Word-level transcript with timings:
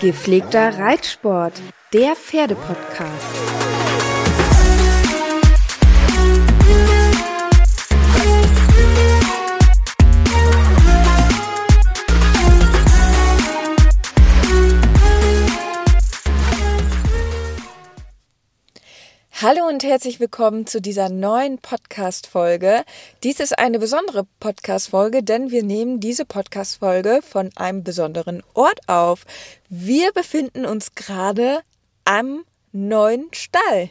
Gepflegter 0.00 0.78
Reitsport, 0.78 1.52
der 1.92 2.16
Pferdepodcast. 2.16 3.69
Hallo 19.42 19.66
und 19.66 19.84
herzlich 19.84 20.20
willkommen 20.20 20.66
zu 20.66 20.82
dieser 20.82 21.08
neuen 21.08 21.56
Podcast-Folge. 21.56 22.84
Dies 23.22 23.40
ist 23.40 23.58
eine 23.58 23.78
besondere 23.78 24.26
Podcast-Folge, 24.38 25.22
denn 25.22 25.50
wir 25.50 25.62
nehmen 25.62 25.98
diese 25.98 26.26
Podcast-Folge 26.26 27.20
von 27.22 27.48
einem 27.56 27.82
besonderen 27.82 28.42
Ort 28.52 28.86
auf. 28.86 29.24
Wir 29.70 30.12
befinden 30.12 30.66
uns 30.66 30.94
gerade 30.94 31.60
am 32.04 32.44
neuen 32.72 33.32
Stall. 33.32 33.88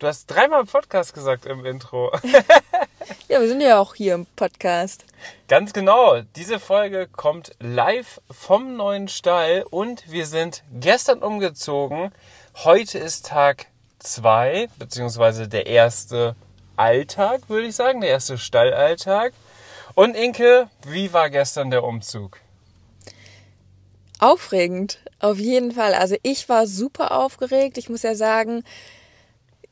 Du 0.00 0.06
hast 0.06 0.26
dreimal 0.26 0.66
Podcast 0.66 1.14
gesagt 1.14 1.46
im 1.46 1.64
Intro. 1.64 2.12
ja, 3.28 3.40
wir 3.40 3.48
sind 3.48 3.62
ja 3.62 3.78
auch 3.78 3.94
hier 3.94 4.16
im 4.16 4.26
Podcast. 4.36 5.06
Ganz 5.48 5.72
genau. 5.72 6.20
Diese 6.36 6.60
Folge 6.60 7.08
kommt 7.08 7.52
live 7.58 8.20
vom 8.30 8.76
neuen 8.76 9.08
Stall 9.08 9.64
und 9.70 10.12
wir 10.12 10.26
sind 10.26 10.62
gestern 10.74 11.22
umgezogen. 11.22 12.12
Heute 12.54 12.98
ist 12.98 13.24
Tag 13.24 13.68
zwei, 13.98 14.68
beziehungsweise 14.78 15.48
der 15.48 15.66
erste 15.66 16.36
Alltag, 16.76 17.48
würde 17.48 17.66
ich 17.66 17.76
sagen, 17.76 18.00
der 18.00 18.10
erste 18.10 18.38
Stallalltag. 18.38 19.32
Und 19.94 20.14
Inke, 20.14 20.68
wie 20.86 21.12
war 21.12 21.28
gestern 21.30 21.70
der 21.70 21.82
Umzug? 21.82 22.38
Aufregend, 24.20 24.98
auf 25.20 25.38
jeden 25.38 25.72
Fall. 25.72 25.94
Also 25.94 26.16
ich 26.22 26.48
war 26.48 26.66
super 26.66 27.12
aufgeregt. 27.12 27.78
Ich 27.78 27.88
muss 27.88 28.02
ja 28.02 28.14
sagen, 28.14 28.64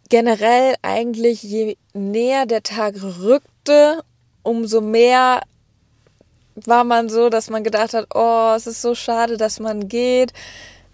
generell 0.08 0.74
eigentlich 0.82 1.42
je 1.42 1.77
näher 1.92 2.47
der 2.47 2.62
Tag 2.62 2.94
rückte, 3.02 4.02
umso 4.42 4.80
mehr 4.80 5.42
war 6.54 6.84
man 6.84 7.08
so, 7.08 7.28
dass 7.28 7.50
man 7.50 7.64
gedacht 7.64 7.92
hat, 7.92 8.06
oh, 8.14 8.54
es 8.56 8.66
ist 8.66 8.82
so 8.82 8.94
schade, 8.94 9.36
dass 9.36 9.60
man 9.60 9.88
geht 9.88 10.32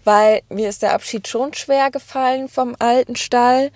weil 0.03 0.41
mir 0.49 0.69
ist 0.69 0.81
der 0.81 0.93
Abschied 0.93 1.27
schon 1.27 1.53
schwer 1.53 1.91
gefallen 1.91 2.47
vom 2.47 2.75
alten 2.79 3.15
Stall. 3.15 3.71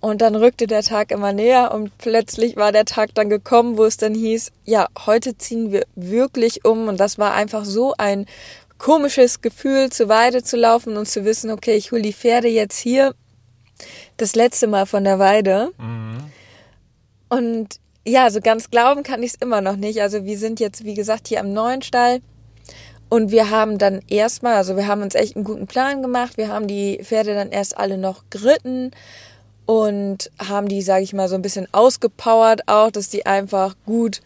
Und 0.00 0.20
dann 0.20 0.36
rückte 0.36 0.68
der 0.68 0.82
Tag 0.82 1.10
immer 1.10 1.32
näher 1.32 1.72
und 1.74 1.96
plötzlich 1.98 2.56
war 2.56 2.70
der 2.70 2.84
Tag 2.84 3.14
dann 3.14 3.28
gekommen, 3.28 3.76
wo 3.76 3.84
es 3.84 3.96
dann 3.96 4.14
hieß, 4.14 4.52
ja, 4.64 4.86
heute 5.06 5.36
ziehen 5.36 5.72
wir 5.72 5.84
wirklich 5.96 6.64
um. 6.64 6.86
Und 6.86 7.00
das 7.00 7.18
war 7.18 7.34
einfach 7.34 7.64
so 7.64 7.94
ein 7.98 8.26
komisches 8.78 9.40
Gefühl, 9.40 9.90
zur 9.90 10.08
Weide 10.08 10.44
zu 10.44 10.56
laufen 10.56 10.96
und 10.96 11.08
zu 11.08 11.24
wissen, 11.24 11.50
okay, 11.50 11.74
ich 11.74 11.90
hole 11.90 12.02
die 12.02 12.12
Pferde 12.12 12.46
jetzt 12.46 12.78
hier 12.78 13.12
das 14.16 14.36
letzte 14.36 14.68
Mal 14.68 14.86
von 14.86 15.02
der 15.02 15.18
Weide. 15.18 15.72
Mhm. 15.78 16.18
Und 17.28 17.80
ja, 18.06 18.30
so 18.30 18.40
ganz 18.40 18.70
glauben 18.70 19.02
kann 19.02 19.22
ich 19.22 19.34
es 19.34 19.40
immer 19.40 19.60
noch 19.60 19.76
nicht. 19.76 20.00
Also 20.00 20.24
wir 20.24 20.38
sind 20.38 20.60
jetzt, 20.60 20.84
wie 20.84 20.94
gesagt, 20.94 21.28
hier 21.28 21.40
am 21.40 21.52
neuen 21.52 21.82
Stall. 21.82 22.20
Und 23.08 23.30
wir 23.30 23.50
haben 23.50 23.78
dann 23.78 24.02
erstmal, 24.08 24.56
also 24.56 24.76
wir 24.76 24.86
haben 24.86 25.02
uns 25.02 25.14
echt 25.14 25.36
einen 25.36 25.44
guten 25.44 25.66
Plan 25.66 26.02
gemacht. 26.02 26.36
Wir 26.36 26.48
haben 26.48 26.66
die 26.66 27.00
Pferde 27.02 27.34
dann 27.34 27.50
erst 27.50 27.76
alle 27.78 27.96
noch 27.96 28.24
geritten 28.30 28.90
und 29.64 30.30
haben 30.38 30.68
die, 30.68 30.82
sage 30.82 31.04
ich 31.04 31.12
mal, 31.12 31.28
so 31.28 31.34
ein 31.34 31.42
bisschen 31.42 31.68
ausgepowert 31.72 32.62
auch, 32.68 32.90
dass 32.90 33.08
die 33.08 33.26
einfach 33.26 33.76
gut, 33.86 34.20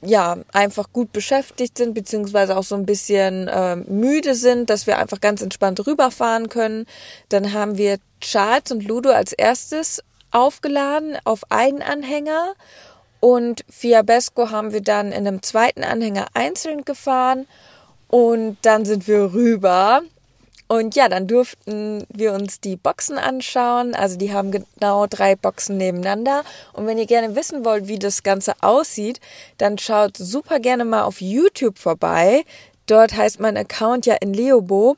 ja, 0.00 0.38
einfach 0.52 0.92
gut 0.92 1.12
beschäftigt 1.12 1.78
sind, 1.78 1.94
beziehungsweise 1.94 2.56
auch 2.56 2.62
so 2.62 2.74
ein 2.74 2.86
bisschen 2.86 3.48
äh, 3.48 3.76
müde 3.76 4.34
sind, 4.34 4.70
dass 4.70 4.86
wir 4.86 4.98
einfach 4.98 5.20
ganz 5.20 5.42
entspannt 5.42 5.84
rüberfahren 5.86 6.48
können. 6.48 6.86
Dann 7.28 7.52
haben 7.52 7.78
wir 7.78 7.98
Charles 8.20 8.70
und 8.70 8.84
Ludo 8.84 9.10
als 9.10 9.32
erstes 9.32 10.02
aufgeladen 10.30 11.16
auf 11.24 11.42
einen 11.50 11.82
Anhänger 11.82 12.54
und 13.20 13.64
Fiabesco 13.68 14.50
haben 14.50 14.72
wir 14.72 14.80
dann 14.80 15.08
in 15.08 15.26
einem 15.26 15.42
zweiten 15.42 15.82
Anhänger 15.82 16.26
einzeln 16.34 16.84
gefahren 16.84 17.46
und 18.08 18.58
dann 18.62 18.84
sind 18.84 19.06
wir 19.08 19.32
rüber. 19.32 20.02
Und 20.70 20.94
ja, 20.94 21.08
dann 21.08 21.26
durften 21.26 22.04
wir 22.10 22.34
uns 22.34 22.60
die 22.60 22.76
Boxen 22.76 23.16
anschauen. 23.16 23.94
Also 23.94 24.18
die 24.18 24.34
haben 24.34 24.50
genau 24.50 25.06
drei 25.06 25.34
Boxen 25.34 25.78
nebeneinander. 25.78 26.44
Und 26.74 26.86
wenn 26.86 26.98
ihr 26.98 27.06
gerne 27.06 27.34
wissen 27.34 27.64
wollt, 27.64 27.88
wie 27.88 27.98
das 27.98 28.22
Ganze 28.22 28.52
aussieht, 28.60 29.18
dann 29.56 29.78
schaut 29.78 30.18
super 30.18 30.60
gerne 30.60 30.84
mal 30.84 31.04
auf 31.04 31.22
YouTube 31.22 31.78
vorbei. 31.78 32.44
Dort 32.86 33.16
heißt 33.16 33.40
mein 33.40 33.56
Account 33.56 34.04
ja 34.04 34.16
in 34.16 34.34
Leobo. 34.34 34.96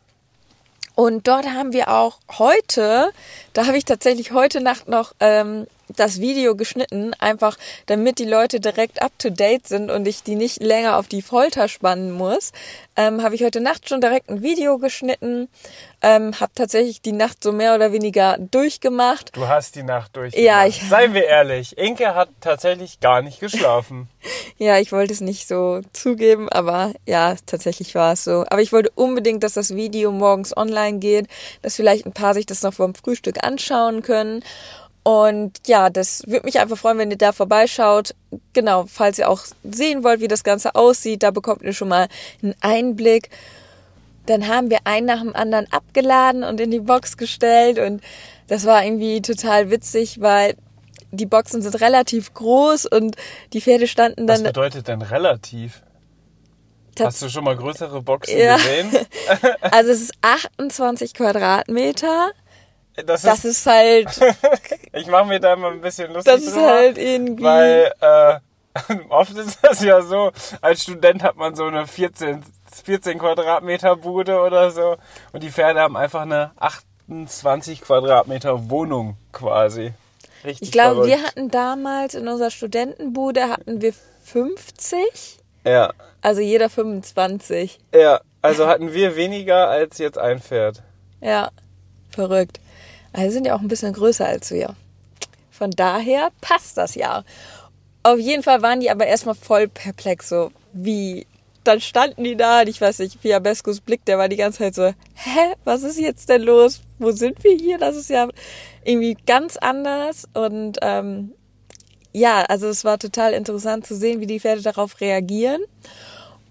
Und 0.97 1.29
dort 1.29 1.47
haben 1.47 1.73
wir 1.73 1.89
auch 1.89 2.19
heute, 2.39 3.13
da 3.53 3.67
habe 3.67 3.79
ich 3.79 3.85
tatsächlich 3.85 4.33
heute 4.33 4.61
Nacht 4.61 4.89
noch 4.89 5.15
ähm, 5.21 5.69
das 5.97 6.21
Video 6.21 6.57
geschnitten, 6.57 7.15
einfach 7.19 7.57
damit 7.87 8.19
die 8.19 8.25
Leute 8.25 8.61
direkt 8.61 9.03
up 9.03 9.13
to 9.19 9.31
date 9.31 9.67
sind 9.67 9.91
und 9.91 10.07
ich 10.07 10.23
die 10.23 10.37
nicht 10.37 10.63
länger 10.63 10.97
auf 10.97 11.09
die 11.09 11.23
Folter 11.23 11.69
spannen 11.69 12.11
muss, 12.11 12.53
ähm, 12.97 13.23
habe 13.23 13.35
ich 13.35 13.43
heute 13.43 13.61
Nacht 13.61 13.89
schon 13.89 14.01
direkt 14.01 14.29
ein 14.29 14.43
Video 14.43 14.79
geschnitten, 14.79 15.49
ähm, 16.03 16.39
habe 16.41 16.53
tatsächlich 16.55 17.01
die 17.01 17.13
Nacht 17.13 17.43
so 17.43 17.53
mehr 17.53 17.75
oder 17.75 17.93
weniger 17.93 18.37
durchgemacht. 18.39 19.35
Du 19.35 19.49
hast 19.49 19.77
die 19.77 19.83
Nacht 19.83 20.17
durchgemacht. 20.17 20.47
Ja, 20.47 20.67
ich, 20.67 20.83
Seien 20.89 21.15
wir 21.15 21.25
ehrlich, 21.25 21.77
Inke 21.79 22.15
hat 22.15 22.29
tatsächlich 22.41 23.01
gar 23.01 23.23
nicht 23.23 23.41
geschlafen. 23.41 24.09
ja, 24.59 24.79
ich 24.79 24.93
wollte 24.93 25.13
es 25.13 25.21
nicht 25.21 25.49
so 25.49 25.81
zugeben, 25.93 26.49
aber 26.49 26.93
ja, 27.07 27.37
tatsächlich 27.47 27.95
war 27.95 28.13
es 28.13 28.25
so. 28.25 28.45
Aber 28.49 28.61
ich 28.61 28.73
wollte 28.73 28.91
unbedingt, 28.95 29.43
dass 29.43 29.55
das 29.55 29.75
Video 29.75 30.13
morgens 30.13 30.57
online 30.57 30.99
geht, 30.99 31.27
dass 31.63 31.77
vielleicht 31.77 32.07
ein 32.07 32.13
paar 32.13 32.35
sich 32.35 32.47
das 32.47 32.63
noch 32.63 32.75
vom 32.75 32.95
Frühstück 32.95 33.45
anschauen 33.45 34.03
können. 34.03 34.43
Und 35.03 35.67
ja, 35.67 35.89
das 35.89 36.23
würde 36.27 36.45
mich 36.45 36.61
einfach 36.61 36.77
freuen, 36.77 36.99
wenn 36.99 37.11
ihr 37.11 37.17
da 37.17 37.33
vorbeischaut. 37.33 38.15
Genau, 38.53 38.85
falls 38.87 39.19
ihr 39.19 39.31
auch 39.31 39.43
sehen 39.65 40.05
wollt, 40.05 40.21
wie 40.21 40.29
das 40.29 40.45
Ganze 40.45 40.75
aussieht, 40.75 41.23
da 41.23 41.31
bekommt 41.31 41.63
ihr 41.63 41.73
schon 41.73 41.89
mal 41.89 42.09
einen 42.43 42.55
Einblick. 42.61 43.31
Dann 44.27 44.47
haben 44.47 44.71
wir 44.71 44.81
einen 44.85 45.07
nach 45.07 45.21
dem 45.21 45.35
anderen 45.35 45.67
abgeladen 45.73 46.45
und 46.45 46.61
in 46.61 46.71
die 46.71 46.81
Box 46.81 47.17
gestellt 47.17 47.79
und 47.79 48.03
das 48.49 48.67
war 48.67 48.85
irgendwie 48.85 49.23
total 49.23 49.71
witzig, 49.71 50.21
weil 50.21 50.55
die 51.13 51.27
Boxen 51.27 51.63
sind 51.63 51.81
relativ 51.81 52.35
groß 52.35 52.87
und 52.87 53.17
die 53.53 53.61
Pferde 53.61 53.87
standen 53.87 54.27
dann. 54.27 54.37
Was 54.37 54.43
bedeutet 54.43 54.89
denn 54.89 55.03
relativ? 55.03 55.83
Hast 56.99 57.23
du 57.23 57.29
schon 57.29 57.45
mal 57.45 57.57
größere 57.57 58.03
Boxen 58.03 58.39
ja. 58.39 58.57
gesehen? 58.57 58.91
also 59.63 59.91
es 59.91 60.03
ist 60.03 60.13
28 60.21 61.15
Quadratmeter 61.15 62.33
das, 62.97 63.23
das 63.23 63.45
ist, 63.45 63.59
ist, 63.59 63.67
halt. 63.67 64.09
ich 64.93 65.07
mache 65.07 65.27
mir 65.27 65.41
da 65.41 65.57
mal 65.57 65.73
ein 65.73 65.81
bisschen 65.81 66.13
lustig 66.13 66.33
Das 66.33 66.43
ist 66.43 66.55
drüber, 66.55 66.71
halt 66.71 66.99
irgendwie. 66.99 67.43
Weil 67.43 67.93
äh, 68.01 68.41
oft 69.09 69.37
ist 69.37 69.59
das 69.63 69.83
ja 69.83 70.01
so, 70.03 70.31
als 70.61 70.83
Student 70.83 71.23
hat 71.23 71.37
man 71.37 71.55
so 71.55 71.65
eine 71.65 71.87
14, 71.87 72.43
14 72.85 73.19
Quadratmeter 73.19 73.97
Bude 73.97 74.41
oder 74.41 74.71
so 74.71 74.97
und 75.33 75.43
die 75.43 75.51
Pferde 75.51 75.81
haben 75.81 75.97
einfach 75.97 76.23
eine 76.23 76.53
28 76.59 77.81
Quadratmeter 77.81 78.71
Wohnung 78.71 79.17
quasi. 79.33 79.93
Richtig 80.45 80.69
ich 80.69 80.73
glaube, 80.73 81.07
wir 81.07 81.23
hatten 81.23 81.51
damals 81.51 82.15
in 82.15 82.27
unserer 82.27 82.51
Studentenbude 82.51 83.49
hatten 83.49 83.83
wir 83.83 83.93
50. 84.25 85.39
Ja. 85.65 85.93
Also 86.23 86.41
jeder 86.41 86.71
25. 86.71 87.79
Ja, 87.95 88.21
also 88.41 88.67
hatten 88.67 88.93
wir 88.93 89.17
weniger 89.17 89.69
als 89.69 89.99
jetzt 89.99 90.17
ein 90.17 90.41
Pferd. 90.41 90.83
Ja, 91.21 91.51
verrückt. 92.11 92.61
Also 93.13 93.33
sind 93.33 93.47
ja 93.47 93.55
auch 93.57 93.61
ein 93.61 93.69
bisschen 93.69 93.93
größer 93.93 94.27
als 94.27 94.51
wir. 94.51 94.75
Von 95.51 95.71
daher 95.71 96.31
passt 96.41 96.77
das 96.77 96.95
ja. 96.95 97.25
Auf 98.03 98.19
jeden 98.19 98.43
Fall 98.43 98.63
waren 98.63 98.81
die 98.81 98.91
aber 98.91 99.07
erstmal 99.07 99.35
voll 99.35 99.69
perplex, 99.69 100.29
so 100.29 100.53
wie. 100.73 101.27
Dann 101.63 101.83
standen 101.83 102.25
die 102.25 102.37
da 102.37 102.63
und 102.63 102.69
ich 102.69 102.81
weiß 102.81 103.01
nicht, 103.01 103.21
Fiabescos 103.21 103.83
Blick, 103.83 104.03
der 104.07 104.17
war 104.17 104.31
die 104.31 104.37
ganze 104.37 104.61
Zeit 104.61 104.75
so, 104.75 104.87
hä, 104.87 105.55
was 105.65 105.83
ist 105.83 105.99
jetzt 105.99 106.31
denn 106.31 106.41
los? 106.41 106.81
Wo 106.99 107.11
sind 107.11 107.45
wir 107.45 107.55
hier? 107.55 107.77
Das 107.77 107.97
ist 107.97 108.09
ja 108.09 108.29
irgendwie 108.83 109.15
ganz 109.27 109.59
anders. 109.59 110.27
Und 110.33 110.79
ähm, 110.81 111.33
ja, 112.13 112.43
also 112.45 112.69
es 112.69 112.85
war 112.85 112.99
total 112.99 113.35
interessant 113.35 113.87
zu 113.87 113.95
sehen, 113.95 114.21
wie 114.21 114.27
die 114.27 114.41
Pferde 114.41 114.63
darauf 114.63 115.03
reagieren. 115.03 115.61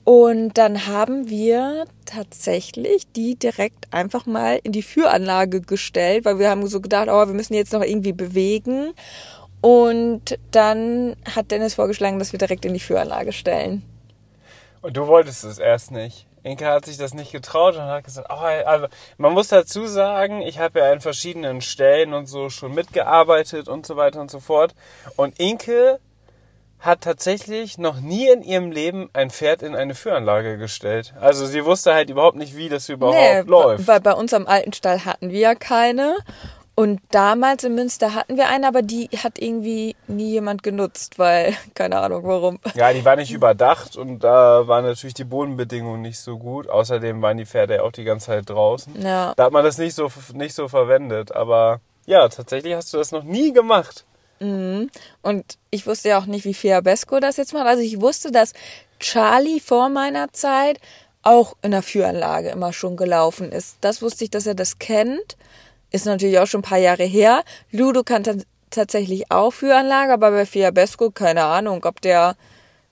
Und 0.09 0.57
dann 0.57 0.87
haben 0.87 1.29
wir 1.29 1.85
tatsächlich 2.05 3.11
die 3.11 3.35
direkt 3.35 3.93
einfach 3.93 4.25
mal 4.25 4.59
in 4.63 4.71
die 4.71 4.81
Führanlage 4.81 5.61
gestellt, 5.61 6.25
weil 6.25 6.39
wir 6.39 6.49
haben 6.49 6.65
so 6.65 6.81
gedacht, 6.81 7.09
oh, 7.11 7.27
wir 7.27 7.35
müssen 7.35 7.53
jetzt 7.53 7.73
noch 7.73 7.83
irgendwie 7.83 8.13
bewegen. 8.13 8.95
Und 9.61 10.39
dann 10.49 11.15
hat 11.35 11.51
Dennis 11.51 11.75
vorgeschlagen, 11.75 12.17
dass 12.17 12.31
wir 12.31 12.39
direkt 12.39 12.65
in 12.65 12.73
die 12.73 12.79
Führanlage 12.79 13.33
stellen. 13.33 13.83
Und 14.81 14.97
du 14.97 15.05
wolltest 15.05 15.43
es 15.43 15.59
erst 15.59 15.91
nicht. 15.91 16.25
Inke 16.41 16.65
hat 16.65 16.87
sich 16.87 16.97
das 16.97 17.13
nicht 17.13 17.31
getraut 17.31 17.75
und 17.75 17.83
hat 17.83 18.03
gesagt, 18.03 18.29
oh, 18.31 18.33
also 18.33 18.87
man 19.19 19.33
muss 19.33 19.49
dazu 19.49 19.85
sagen, 19.85 20.41
ich 20.41 20.57
habe 20.57 20.79
ja 20.79 20.91
an 20.91 21.01
verschiedenen 21.01 21.61
Stellen 21.61 22.15
und 22.15 22.25
so 22.25 22.49
schon 22.49 22.73
mitgearbeitet 22.73 23.67
und 23.67 23.85
so 23.85 23.95
weiter 23.95 24.21
und 24.21 24.31
so 24.31 24.39
fort. 24.39 24.73
Und 25.17 25.39
Inke 25.39 25.99
hat 26.79 27.01
tatsächlich 27.01 27.77
noch 27.77 27.99
nie 27.99 28.29
in 28.29 28.41
ihrem 28.41 28.71
Leben 28.71 29.09
ein 29.13 29.29
Pferd 29.29 29.61
in 29.61 29.75
eine 29.75 29.95
Führanlage 29.95 30.57
gestellt. 30.57 31.13
Also 31.19 31.45
sie 31.45 31.65
wusste 31.65 31.93
halt 31.93 32.09
überhaupt 32.09 32.37
nicht, 32.37 32.55
wie 32.55 32.69
das 32.69 32.87
überhaupt 32.87 33.17
nee, 33.17 33.41
läuft. 33.41 33.87
Weil 33.87 33.99
bei 33.99 34.13
uns 34.13 34.33
am 34.33 34.47
alten 34.47 34.73
Stall 34.73 35.03
hatten 35.05 35.29
wir 35.29 35.39
ja 35.39 35.55
keine. 35.55 36.17
Und 36.79 37.01
damals 37.11 37.65
in 37.65 37.75
Münster 37.75 38.13
hatten 38.15 38.37
wir 38.37 38.47
eine, 38.47 38.65
aber 38.65 38.81
die 38.81 39.09
hat 39.21 39.37
irgendwie 39.37 39.97
nie 40.07 40.31
jemand 40.31 40.63
genutzt, 40.63 41.19
weil 41.19 41.53
keine 41.73 41.99
Ahnung 41.99 42.23
warum. 42.23 42.59
Ja, 42.73 42.93
die 42.93 43.03
war 43.03 43.17
nicht 43.17 43.33
überdacht 43.33 43.97
und 43.97 44.19
da 44.19 44.65
waren 44.65 44.85
natürlich 44.85 45.13
die 45.13 45.25
Bodenbedingungen 45.25 46.01
nicht 46.01 46.19
so 46.19 46.37
gut. 46.37 46.69
Außerdem 46.69 47.21
waren 47.21 47.35
die 47.35 47.45
Pferde 47.45 47.75
ja 47.75 47.81
auch 47.81 47.91
die 47.91 48.05
ganze 48.05 48.27
Zeit 48.27 48.49
draußen. 48.49 49.01
Ja. 49.01 49.33
Da 49.35 49.43
hat 49.43 49.51
man 49.51 49.65
das 49.65 49.77
nicht 49.77 49.93
so, 49.93 50.09
nicht 50.33 50.55
so 50.55 50.69
verwendet. 50.69 51.33
Aber 51.33 51.81
ja, 52.05 52.29
tatsächlich 52.29 52.73
hast 52.73 52.93
du 52.93 52.97
das 52.97 53.11
noch 53.11 53.23
nie 53.23 53.51
gemacht. 53.51 54.05
Mhm. 54.39 54.89
Und 55.21 55.57
ich 55.69 55.85
wusste 55.87 56.09
ja 56.09 56.19
auch 56.19 56.25
nicht, 56.25 56.45
wie 56.45 56.53
Fiabesco 56.53 57.19
das 57.19 57.37
jetzt 57.37 57.53
macht. 57.53 57.67
Also 57.67 57.81
ich 57.81 58.01
wusste, 58.01 58.31
dass 58.31 58.53
Charlie 58.99 59.59
vor 59.59 59.89
meiner 59.89 60.31
Zeit 60.33 60.79
auch 61.21 61.55
in 61.61 61.71
der 61.71 61.83
Führanlage 61.83 62.49
immer 62.49 62.73
schon 62.73 62.97
gelaufen 62.97 63.51
ist. 63.51 63.77
Das 63.81 64.01
wusste 64.01 64.23
ich, 64.23 64.29
dass 64.29 64.47
er 64.47 64.55
das 64.55 64.79
kennt. 64.79 65.37
Ist 65.91 66.05
natürlich 66.05 66.39
auch 66.39 66.47
schon 66.47 66.59
ein 66.59 66.69
paar 66.69 66.77
Jahre 66.77 67.03
her. 67.03 67.43
Ludo 67.71 68.03
kann 68.03 68.23
tatsächlich 68.69 69.31
auch 69.31 69.51
Führanlage, 69.51 70.13
aber 70.13 70.31
bei 70.31 70.45
Fiabesco 70.45 71.11
keine 71.11 71.43
Ahnung, 71.43 71.83
ob 71.85 72.01
der 72.01 72.35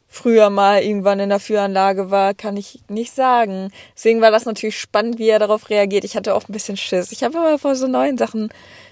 früher 0.08 0.50
mal 0.50 0.82
irgendwann 0.82 1.20
in 1.20 1.30
der 1.30 1.40
Führanlage 1.40 2.10
war, 2.12 2.34
kann 2.34 2.58
ich 2.58 2.82
nicht 2.88 3.14
sagen. 3.14 3.72
Deswegen 3.96 4.22
war 4.22 4.32
das 4.32 4.46
natürlich 4.46 4.80
spannend, 4.80 5.20
wie 5.20 5.30
er 5.30 5.40
darauf 5.40 5.70
reagiert. 5.70 6.06
Ich 6.06 6.16
hatte 6.16 6.34
auch 6.34 6.48
ein 6.48 6.54
bisschen 6.54 6.78
Schiss. 6.78 7.12
Ich 7.12 7.24
habe 7.24 7.38
aber 7.38 7.60
vor 7.60 7.76
so 7.76 7.88
neuen 7.88 8.18
Sachen, 8.18 8.50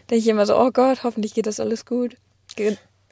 denke 0.10 0.22
ich 0.22 0.28
immer 0.28 0.46
so, 0.46 0.58
oh 0.58 0.72
Gott, 0.72 1.04
hoffentlich 1.04 1.34
geht 1.34 1.48
das 1.48 1.60
alles 1.60 1.86
gut. 1.86 2.16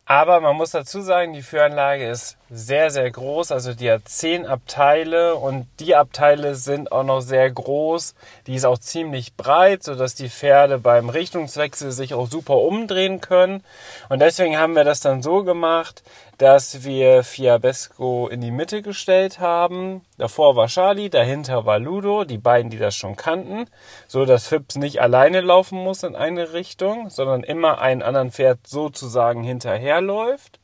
Aber 0.06 0.42
man 0.42 0.58
muss 0.58 0.72
dazu 0.72 1.02
sagen, 1.02 1.32
die 1.32 1.42
Führanlage 1.42 2.10
ist 2.10 2.38
sehr, 2.50 2.92
sehr 2.92 3.10
groß. 3.10 3.54
Also 3.54 3.74
die 3.74 3.90
hat 3.90 4.02
zehn 4.06 4.46
Abteile 4.46 5.36
und 5.36 5.66
die 5.80 5.96
Abteile 5.96 6.56
sind 6.56 6.92
auch 6.92 7.06
noch 7.06 7.22
sehr 7.22 7.50
groß. 7.50 8.14
Die 8.46 8.56
ist 8.56 8.66
auch 8.66 8.78
ziemlich 8.78 9.36
breit, 9.36 9.82
sodass 9.84 10.14
die 10.14 10.30
Pferde 10.30 10.78
beim 10.78 11.08
Richtungswechsel 11.08 11.94
sich 11.94 12.14
auch 12.14 12.28
super 12.28 12.58
umdrehen 12.58 13.22
können. 13.22 13.64
Und 14.10 14.20
deswegen 14.20 14.58
haben 14.58 14.76
wir 14.76 14.84
das 14.84 15.00
dann 15.00 15.24
so 15.24 15.44
gemacht, 15.46 16.04
dass 16.44 16.84
wir 16.84 17.24
Fiabesco 17.24 18.28
in 18.28 18.42
die 18.42 18.52
Mitte 18.52 18.82
gestellt 18.82 19.40
haben. 19.40 20.02
Davor 20.18 20.58
war 20.58 20.68
Charlie, 20.68 21.10
dahinter 21.10 21.66
war 21.66 21.80
Ludo, 21.80 22.26
die 22.26 22.38
beiden, 22.38 22.70
die 22.70 22.78
das 22.78 22.98
schon 22.98 23.16
kannten, 23.16 23.68
so 24.10 24.26
dass 24.26 24.48
Fips 24.48 24.76
nicht 24.76 25.02
alleine 25.02 25.40
laufen 25.40 25.78
muss 25.78 26.04
in 26.04 26.18
eine 26.18 26.52
Richtung, 26.52 27.10
sondern 27.10 27.44
immer 27.44 27.80
ein 27.80 28.04
anderen 28.04 28.30
Pferd 28.30 28.68
sozusagen 28.68 29.42
hinterherläuft. 29.42 30.60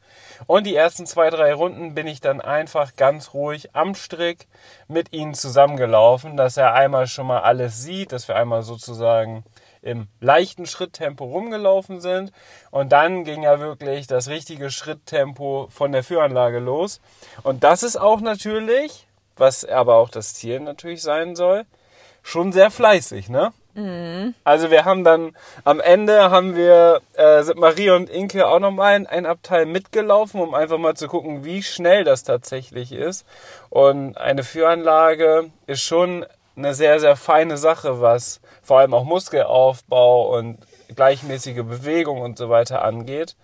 Und 0.48 0.68
die 0.68 0.76
ersten 0.76 1.06
zwei, 1.06 1.30
drei 1.30 1.54
Runden 1.54 1.96
bin 1.96 2.08
ich 2.08 2.20
dann 2.20 2.42
einfach 2.42 2.98
ganz 2.98 3.34
ruhig 3.34 3.74
am 3.74 3.96
Strick 3.96 4.48
mit 4.90 5.14
ihnen 5.14 5.34
zusammengelaufen, 5.34 6.36
dass 6.36 6.58
er 6.58 6.74
einmal 6.74 7.08
schon 7.08 7.28
mal 7.28 7.40
alles 7.40 7.82
sieht, 7.82 8.12
dass 8.12 8.28
wir 8.28 8.36
einmal 8.36 8.64
sozusagen 8.64 9.46
im 9.82 10.08
leichten 10.20 10.66
Schritttempo 10.66 11.26
rumgelaufen 11.26 12.02
sind. 12.02 12.32
Und 12.72 12.92
dann 12.92 13.24
ging 13.24 13.44
ja 13.44 13.60
wirklich 13.60 14.08
das 14.08 14.28
richtige 14.28 14.72
Schritttempo 14.72 15.68
von 15.70 15.92
der 15.92 16.04
Führanlage 16.04 16.60
los. 16.60 17.02
Und 17.44 17.64
das 17.64 17.84
ist 17.84 17.98
auch 17.98 18.22
natürlich, 18.22 19.08
was 19.38 19.66
aber 19.66 19.96
auch 19.96 20.10
das 20.10 20.34
Ziel 20.34 20.60
natürlich 20.60 21.02
sein 21.02 21.36
soll, 21.36 21.66
schon 22.22 22.52
sehr 22.52 22.72
fleißig, 22.72 23.30
ne? 23.30 23.54
Mhm. 23.76 24.34
Also 24.44 24.72
wir 24.72 24.84
haben 24.84 25.04
dann 25.04 25.36
am 25.64 25.80
Ende 25.80 26.32
haben 26.32 26.56
wir 26.56 27.02
äh, 27.14 27.44
sind 27.44 27.60
Marie 27.60 27.92
und 27.92 28.10
Inke 28.10 28.48
auch 28.48 28.60
nochmal 28.60 28.98
in 28.98 29.08
ein 29.08 29.26
Abteil 29.26 29.66
mitgelaufen, 29.66 30.42
um 30.42 30.54
einfach 30.54 30.78
mal 30.78 30.96
zu 30.96 31.08
gucken, 31.08 31.46
wie 31.46 31.64
schnell 31.64 32.04
das 32.04 32.24
tatsächlich 32.24 32.92
ist. 32.92 33.26
Und 33.70 34.18
eine 34.18 34.44
Führanlage 34.44 35.52
ist 35.68 35.82
schon 35.82 36.26
eine 36.60 36.74
sehr, 36.74 37.00
sehr 37.00 37.16
feine 37.16 37.58
Sache, 37.58 38.02
was 38.02 38.42
vor 38.62 38.80
allem 38.80 38.94
auch 38.94 39.04
Muskelaufbau 39.04 40.38
und 40.38 40.60
gleichmäßige 40.96 41.64
Bewegung 41.64 42.22
und 42.22 42.38
so 42.38 42.50
weiter 42.50 42.84
angeht. 42.84 43.36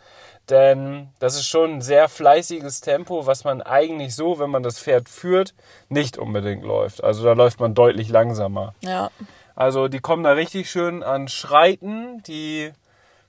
Denn 0.50 1.10
das 1.20 1.36
ist 1.36 1.48
schon 1.48 1.76
ein 1.76 1.82
sehr 1.82 2.08
fleißiges 2.08 2.82
Tempo, 2.82 3.26
was 3.26 3.44
man 3.44 3.62
eigentlich 3.64 4.16
so, 4.16 4.38
wenn 4.38 4.52
man 4.52 4.62
das 4.62 4.80
Pferd 4.80 5.10
führt, 5.10 5.56
nicht 5.90 6.18
unbedingt 6.20 6.64
läuft. 6.64 7.04
Also 7.04 7.24
da 7.24 7.34
läuft 7.34 7.60
man 7.60 7.74
deutlich 7.74 8.10
langsamer. 8.10 8.76
Ja. 8.82 9.10
Also 9.56 9.88
die 9.88 10.00
kommen 10.00 10.24
da 10.24 10.34
richtig 10.34 10.70
schön 10.70 11.02
an 11.02 11.28
Schreiten, 11.30 12.22
die 12.24 12.74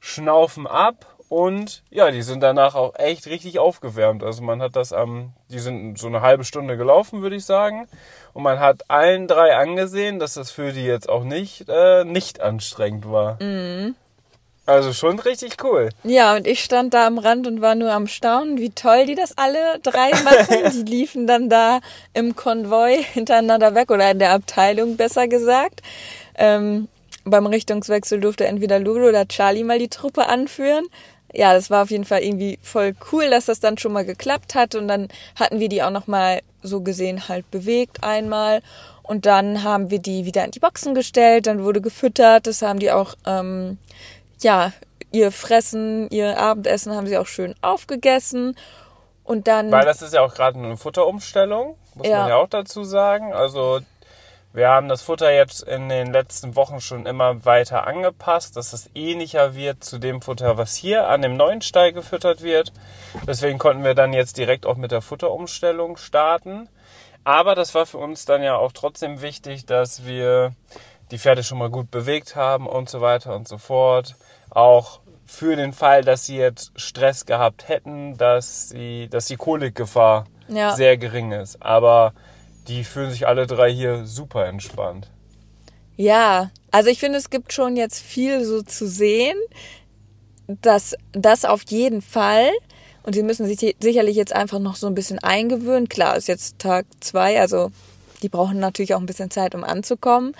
schnaufen 0.00 0.66
ab 0.66 1.15
und 1.28 1.82
ja, 1.90 2.10
die 2.10 2.22
sind 2.22 2.40
danach 2.40 2.74
auch 2.74 2.94
echt 2.96 3.26
richtig 3.26 3.58
aufgewärmt. 3.58 4.22
Also 4.22 4.42
man 4.42 4.62
hat 4.62 4.76
das 4.76 4.92
am, 4.92 5.32
die 5.50 5.58
sind 5.58 5.98
so 5.98 6.06
eine 6.06 6.20
halbe 6.20 6.44
Stunde 6.44 6.76
gelaufen, 6.76 7.22
würde 7.22 7.36
ich 7.36 7.44
sagen. 7.44 7.88
Und 8.32 8.42
man 8.42 8.60
hat 8.60 8.88
allen 8.88 9.26
drei 9.26 9.56
angesehen, 9.56 10.18
dass 10.18 10.34
das 10.34 10.50
für 10.50 10.72
die 10.72 10.84
jetzt 10.84 11.08
auch 11.08 11.24
nicht, 11.24 11.64
äh, 11.68 12.04
nicht 12.04 12.40
anstrengend 12.40 13.10
war. 13.10 13.42
Mhm. 13.42 13.96
Also 14.66 14.92
schon 14.92 15.20
richtig 15.20 15.62
cool. 15.62 15.90
Ja, 16.02 16.34
und 16.34 16.46
ich 16.46 16.62
stand 16.62 16.92
da 16.92 17.06
am 17.06 17.18
Rand 17.18 17.46
und 17.46 17.60
war 17.60 17.76
nur 17.76 17.92
am 17.92 18.08
Staunen, 18.08 18.58
wie 18.58 18.70
toll 18.70 19.06
die 19.06 19.14
das 19.14 19.38
alle 19.38 19.78
drei 19.82 20.10
machen. 20.24 20.72
die 20.72 20.90
liefen 20.90 21.26
dann 21.26 21.48
da 21.48 21.80
im 22.14 22.34
Konvoi 22.36 23.02
hintereinander 23.02 23.74
weg 23.74 23.90
oder 23.90 24.10
in 24.10 24.18
der 24.18 24.32
Abteilung 24.32 24.96
besser 24.96 25.28
gesagt. 25.28 25.82
Ähm, 26.36 26.88
beim 27.24 27.46
Richtungswechsel 27.46 28.20
durfte 28.20 28.46
entweder 28.46 28.78
Ludo 28.78 29.08
oder 29.08 29.26
Charlie 29.26 29.64
mal 29.64 29.78
die 29.78 29.88
Truppe 29.88 30.28
anführen 30.28 30.86
ja, 31.36 31.52
das 31.52 31.70
war 31.70 31.82
auf 31.82 31.90
jeden 31.90 32.04
Fall 32.04 32.22
irgendwie 32.22 32.58
voll 32.62 32.94
cool, 33.12 33.28
dass 33.30 33.46
das 33.46 33.60
dann 33.60 33.78
schon 33.78 33.92
mal 33.92 34.04
geklappt 34.04 34.54
hat. 34.54 34.74
Und 34.74 34.88
dann 34.88 35.08
hatten 35.38 35.60
wir 35.60 35.68
die 35.68 35.82
auch 35.82 35.90
noch 35.90 36.06
mal 36.06 36.40
so 36.62 36.80
gesehen 36.80 37.28
halt 37.28 37.50
bewegt 37.50 38.02
einmal. 38.02 38.62
Und 39.02 39.26
dann 39.26 39.62
haben 39.62 39.90
wir 39.90 39.98
die 39.98 40.24
wieder 40.24 40.44
in 40.44 40.50
die 40.50 40.58
Boxen 40.58 40.94
gestellt, 40.94 41.46
dann 41.46 41.62
wurde 41.62 41.80
gefüttert, 41.80 42.48
das 42.48 42.62
haben 42.62 42.80
die 42.80 42.90
auch 42.90 43.14
ähm, 43.24 43.78
ja 44.40 44.72
ihr 45.12 45.30
Fressen, 45.30 46.08
ihr 46.10 46.38
Abendessen 46.38 46.92
haben 46.92 47.06
sie 47.06 47.16
auch 47.16 47.26
schön 47.26 47.54
aufgegessen. 47.62 48.56
Und 49.22 49.46
dann 49.46 49.70
weil 49.70 49.84
das 49.84 50.02
ist 50.02 50.14
ja 50.14 50.22
auch 50.22 50.34
gerade 50.34 50.58
eine 50.58 50.76
Futterumstellung, 50.76 51.76
muss 51.94 52.08
ja. 52.08 52.20
man 52.20 52.28
ja 52.30 52.36
auch 52.36 52.48
dazu 52.48 52.84
sagen, 52.84 53.32
also 53.32 53.80
wir 54.56 54.70
haben 54.70 54.88
das 54.88 55.02
Futter 55.02 55.30
jetzt 55.30 55.62
in 55.64 55.90
den 55.90 56.14
letzten 56.14 56.56
Wochen 56.56 56.80
schon 56.80 57.04
immer 57.04 57.44
weiter 57.44 57.86
angepasst, 57.86 58.56
dass 58.56 58.72
es 58.72 58.88
ähnlicher 58.94 59.54
wird 59.54 59.84
zu 59.84 59.98
dem 59.98 60.22
Futter, 60.22 60.56
was 60.56 60.74
hier 60.74 61.08
an 61.10 61.20
dem 61.20 61.36
neuen 61.36 61.60
Stall 61.60 61.92
gefüttert 61.92 62.40
wird. 62.40 62.72
Deswegen 63.26 63.58
konnten 63.58 63.84
wir 63.84 63.92
dann 63.92 64.14
jetzt 64.14 64.38
direkt 64.38 64.64
auch 64.64 64.78
mit 64.78 64.92
der 64.92 65.02
Futterumstellung 65.02 65.98
starten. 65.98 66.70
Aber 67.22 67.54
das 67.54 67.74
war 67.74 67.84
für 67.84 67.98
uns 67.98 68.24
dann 68.24 68.42
ja 68.42 68.56
auch 68.56 68.72
trotzdem 68.72 69.20
wichtig, 69.20 69.66
dass 69.66 70.06
wir 70.06 70.54
die 71.10 71.18
Pferde 71.18 71.44
schon 71.44 71.58
mal 71.58 71.68
gut 71.68 71.90
bewegt 71.90 72.34
haben 72.34 72.66
und 72.66 72.88
so 72.88 73.02
weiter 73.02 73.36
und 73.36 73.46
so 73.46 73.58
fort. 73.58 74.14
Auch 74.48 75.00
für 75.26 75.56
den 75.56 75.74
Fall, 75.74 76.02
dass 76.02 76.24
sie 76.24 76.38
jetzt 76.38 76.72
Stress 76.80 77.26
gehabt 77.26 77.68
hätten, 77.68 78.16
dass 78.16 78.70
sie, 78.70 79.08
dass 79.10 79.26
die 79.26 79.36
Kolikgefahr 79.36 80.24
ja. 80.48 80.74
sehr 80.74 80.96
gering 80.96 81.32
ist. 81.32 81.62
Aber 81.62 82.14
die 82.68 82.84
fühlen 82.84 83.10
sich 83.10 83.26
alle 83.26 83.46
drei 83.46 83.72
hier 83.72 84.04
super 84.06 84.46
entspannt. 84.46 85.10
Ja, 85.96 86.50
also 86.70 86.90
ich 86.90 86.98
finde, 87.00 87.18
es 87.18 87.30
gibt 87.30 87.52
schon 87.52 87.76
jetzt 87.76 88.00
viel 88.00 88.44
so 88.44 88.62
zu 88.62 88.86
sehen. 88.86 89.36
dass 90.48 90.94
das 91.12 91.44
auf 91.44 91.62
jeden 91.68 92.02
Fall. 92.02 92.50
Und 93.02 93.14
sie 93.14 93.22
müssen 93.22 93.46
sich 93.46 93.76
sicherlich 93.80 94.16
jetzt 94.16 94.32
einfach 94.34 94.58
noch 94.58 94.76
so 94.76 94.86
ein 94.86 94.94
bisschen 94.94 95.18
eingewöhnen. 95.20 95.88
Klar, 95.88 96.16
ist 96.16 96.28
jetzt 96.28 96.58
Tag 96.58 96.86
zwei, 97.00 97.40
also 97.40 97.70
die 98.22 98.28
brauchen 98.28 98.58
natürlich 98.58 98.94
auch 98.94 99.00
ein 99.00 99.06
bisschen 99.06 99.30
Zeit, 99.30 99.54
um 99.54 99.64
anzukommen. 99.64 100.34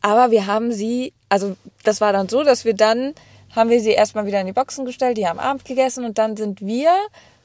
Aber 0.00 0.30
wir 0.30 0.46
haben 0.46 0.72
sie, 0.72 1.12
also 1.28 1.56
das 1.84 2.00
war 2.00 2.12
dann 2.12 2.28
so, 2.28 2.44
dass 2.44 2.64
wir 2.64 2.74
dann, 2.74 3.14
haben 3.54 3.70
wir 3.70 3.80
sie 3.80 3.90
erstmal 3.90 4.26
wieder 4.26 4.40
in 4.40 4.46
die 4.46 4.52
Boxen 4.52 4.84
gestellt, 4.84 5.18
die 5.18 5.26
haben 5.26 5.38
Abend 5.38 5.64
gegessen 5.64 6.04
und 6.04 6.18
dann 6.18 6.36
sind 6.36 6.60
wir 6.60 6.92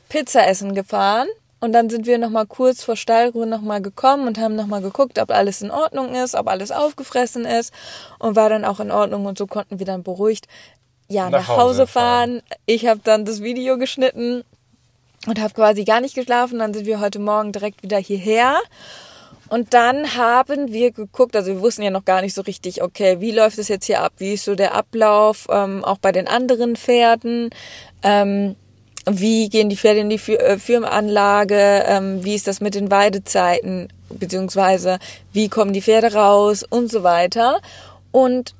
Pizza 0.09 0.47
essen 0.47 0.75
gefahren 0.75 1.27
und 1.63 1.71
dann 1.71 1.89
sind 1.89 2.05
wir 2.05 2.17
nochmal 2.17 2.45
kurz 2.45 2.83
vor 2.83 2.97
Stallruhe 2.97 3.47
nochmal 3.47 3.81
gekommen 3.81 4.27
und 4.27 4.37
haben 4.37 4.53
nochmal 4.53 4.81
geguckt, 4.81 5.17
ob 5.17 5.31
alles 5.31 5.61
in 5.61 5.71
Ordnung 5.71 6.13
ist, 6.13 6.35
ob 6.35 6.49
alles 6.49 6.71
aufgefressen 6.71 7.45
ist 7.45 7.73
und 8.19 8.35
war 8.35 8.49
dann 8.49 8.65
auch 8.65 8.81
in 8.81 8.91
Ordnung 8.91 9.25
und 9.25 9.37
so 9.37 9.47
konnten 9.47 9.79
wir 9.79 9.85
dann 9.85 10.03
beruhigt 10.03 10.47
ja, 11.07 11.29
nach, 11.29 11.39
nach 11.39 11.47
Hause, 11.47 11.61
Hause 11.61 11.87
fahren. 11.87 12.41
fahren. 12.41 12.57
Ich 12.65 12.85
habe 12.85 12.99
dann 13.01 13.23
das 13.23 13.41
Video 13.41 13.77
geschnitten 13.77 14.43
und 15.25 15.39
habe 15.39 15.53
quasi 15.53 15.85
gar 15.85 16.01
nicht 16.01 16.15
geschlafen. 16.15 16.59
Dann 16.59 16.73
sind 16.73 16.85
wir 16.85 16.99
heute 16.99 17.19
Morgen 17.19 17.53
direkt 17.53 17.81
wieder 17.81 17.97
hierher. 17.97 18.57
Und 19.47 19.73
dann 19.73 20.17
haben 20.17 20.73
wir 20.73 20.91
geguckt, 20.91 21.33
also 21.33 21.49
wir 21.49 21.61
wussten 21.61 21.83
ja 21.83 21.91
noch 21.91 22.03
gar 22.03 22.21
nicht 22.21 22.33
so 22.33 22.41
richtig, 22.41 22.81
okay, 22.81 23.21
wie 23.21 23.31
läuft 23.31 23.57
es 23.57 23.69
jetzt 23.69 23.85
hier 23.85 24.01
ab? 24.01 24.11
Wie 24.17 24.33
ist 24.33 24.43
so 24.43 24.55
der 24.55 24.75
Ablauf, 24.75 25.47
ähm, 25.49 25.85
auch 25.85 25.99
bei 25.99 26.11
den 26.11 26.27
anderen 26.27 26.75
Pferden? 26.75 27.51
Ähm, 28.01 28.57
wie 29.05 29.49
gehen 29.49 29.69
die 29.69 29.77
Pferde 29.77 29.99
in 29.99 30.09
die 30.09 30.15
äh, 30.33 30.57
Firmenanlage? 30.57 31.83
Ähm, 31.85 32.23
wie 32.23 32.35
ist 32.35 32.47
das 32.47 32.61
mit 32.61 32.75
den 32.75 32.89
Weidezeiten? 32.89 33.89
Beziehungsweise 34.09 34.99
wie 35.31 35.49
kommen 35.49 35.73
die 35.73 35.81
Pferde 35.81 36.13
raus 36.13 36.63
und 36.63 36.91
so 36.91 37.03
weiter? 37.03 37.59
Und 38.11 38.55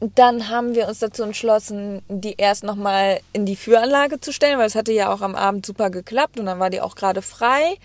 dann 0.00 0.48
haben 0.48 0.74
wir 0.74 0.88
uns 0.88 0.98
dazu 0.98 1.22
entschlossen, 1.22 2.02
die 2.08 2.34
erst 2.36 2.64
nochmal 2.64 3.20
in 3.32 3.46
die 3.46 3.56
Führanlage 3.56 4.20
zu 4.20 4.32
stellen, 4.32 4.58
weil 4.58 4.66
es 4.66 4.74
hatte 4.74 4.92
ja 4.92 5.12
auch 5.12 5.22
am 5.22 5.34
Abend 5.34 5.64
super 5.64 5.90
geklappt 5.90 6.38
und 6.38 6.46
dann 6.46 6.58
war 6.58 6.70
die 6.70 6.80
auch 6.80 6.94
gerade 6.94 7.22
frei. 7.22 7.76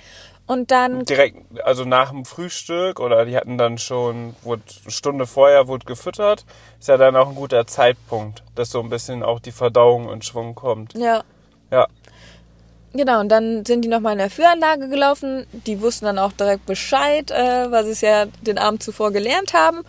Und 0.48 0.72
dann. 0.72 1.06
Direkt, 1.06 1.38
also 1.64 1.86
nach 1.86 2.10
dem 2.10 2.26
Frühstück 2.26 3.00
oder 3.00 3.24
die 3.26 3.38
hatten 3.38 3.60
dann 3.60 3.78
schon, 3.78 4.36
wurde 4.42 4.64
eine 4.82 4.92
Stunde 4.92 5.28
vorher 5.28 5.68
wurde 5.68 5.86
gefüttert. 5.86 6.44
Ist 6.80 6.88
ja 6.88 6.98
dann 6.98 7.16
auch 7.16 7.30
ein 7.30 7.36
guter 7.36 7.68
Zeitpunkt, 7.68 8.44
dass 8.56 8.72
so 8.72 8.80
ein 8.80 8.90
bisschen 8.90 9.22
auch 9.22 9.40
die 9.40 9.52
Verdauung 9.52 10.12
in 10.12 10.24
Schwung 10.24 10.56
kommt. 10.56 10.96
Ja. 10.96 11.24
Ja. 11.72 11.88
Genau, 12.94 13.20
und 13.20 13.30
dann 13.30 13.66
sind 13.66 13.84
die 13.84 13.88
nochmal 13.88 14.14
in 14.14 14.20
der 14.20 14.30
Führanlage 14.30 14.90
gelaufen. 14.90 15.46
Die 15.68 15.82
wussten 15.82 16.06
dann 16.06 16.18
auch 16.18 16.32
direkt 16.32 16.66
Bescheid, 16.66 17.30
äh, 17.32 17.70
weil 17.72 17.86
sie 17.86 17.92
es 17.92 18.02
ja 18.02 18.26
den 18.42 18.58
Abend 18.58 18.82
zuvor 18.82 19.12
gelernt 19.12 19.54
haben 19.54 19.82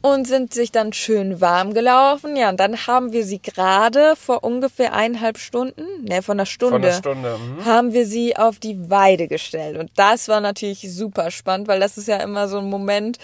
und 0.00 0.26
sind 0.26 0.54
sich 0.54 0.70
dann 0.70 0.92
schön 0.92 1.40
warm 1.40 1.74
gelaufen. 1.74 2.36
Ja, 2.36 2.50
und 2.50 2.60
dann 2.60 2.86
haben 2.86 3.12
wir 3.12 3.24
sie 3.24 3.40
gerade 3.40 4.14
vor 4.16 4.44
ungefähr 4.44 4.92
eineinhalb 4.92 5.38
Stunden, 5.38 5.82
ne, 6.02 6.22
von 6.22 6.38
einer 6.38 6.46
Stunde, 6.46 6.74
Von 6.74 6.84
einer 6.84 6.92
Stunde. 6.92 7.36
Mhm. 7.36 7.64
haben 7.64 7.92
wir 7.92 8.06
sie 8.06 8.36
auf 8.36 8.58
die 8.58 8.90
Weide 8.90 9.26
gestellt. 9.26 9.76
Und 9.76 9.90
das 9.96 10.28
war 10.28 10.40
natürlich 10.40 10.92
super 10.92 11.30
spannend, 11.30 11.66
weil 11.66 11.80
das 11.80 11.98
ist 11.98 12.06
ja 12.06 12.18
immer 12.18 12.46
so 12.46 12.58
ein 12.58 12.70
Moment, 12.70 13.18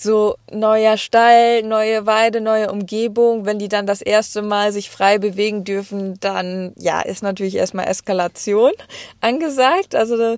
so 0.00 0.36
neuer 0.50 0.96
Stall, 0.96 1.62
neue 1.62 2.06
Weide, 2.06 2.40
neue 2.40 2.70
Umgebung. 2.70 3.44
Wenn 3.44 3.58
die 3.58 3.68
dann 3.68 3.86
das 3.86 4.00
erste 4.00 4.42
Mal 4.42 4.72
sich 4.72 4.90
frei 4.90 5.18
bewegen 5.18 5.64
dürfen, 5.64 6.18
dann 6.20 6.72
ja, 6.76 7.00
ist 7.00 7.22
natürlich 7.22 7.56
erstmal 7.56 7.88
Eskalation 7.88 8.72
angesagt. 9.20 9.94
Also 9.94 10.36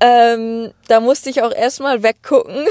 ähm, 0.00 0.72
da 0.88 1.00
musste 1.00 1.30
ich 1.30 1.42
auch 1.42 1.52
erstmal 1.52 2.02
weggucken, 2.02 2.66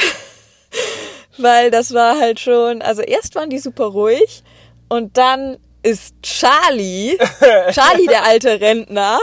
weil 1.37 1.71
das 1.71 1.93
war 1.93 2.19
halt 2.19 2.39
schon, 2.39 2.81
also 2.81 3.01
erst 3.01 3.35
waren 3.35 3.49
die 3.49 3.59
super 3.59 3.85
ruhig 3.85 4.43
und 4.89 5.17
dann 5.17 5.57
ist 5.81 6.15
Charlie, 6.21 7.17
Charlie 7.71 8.07
der 8.07 8.25
alte 8.25 8.61
Rentner, 8.61 9.19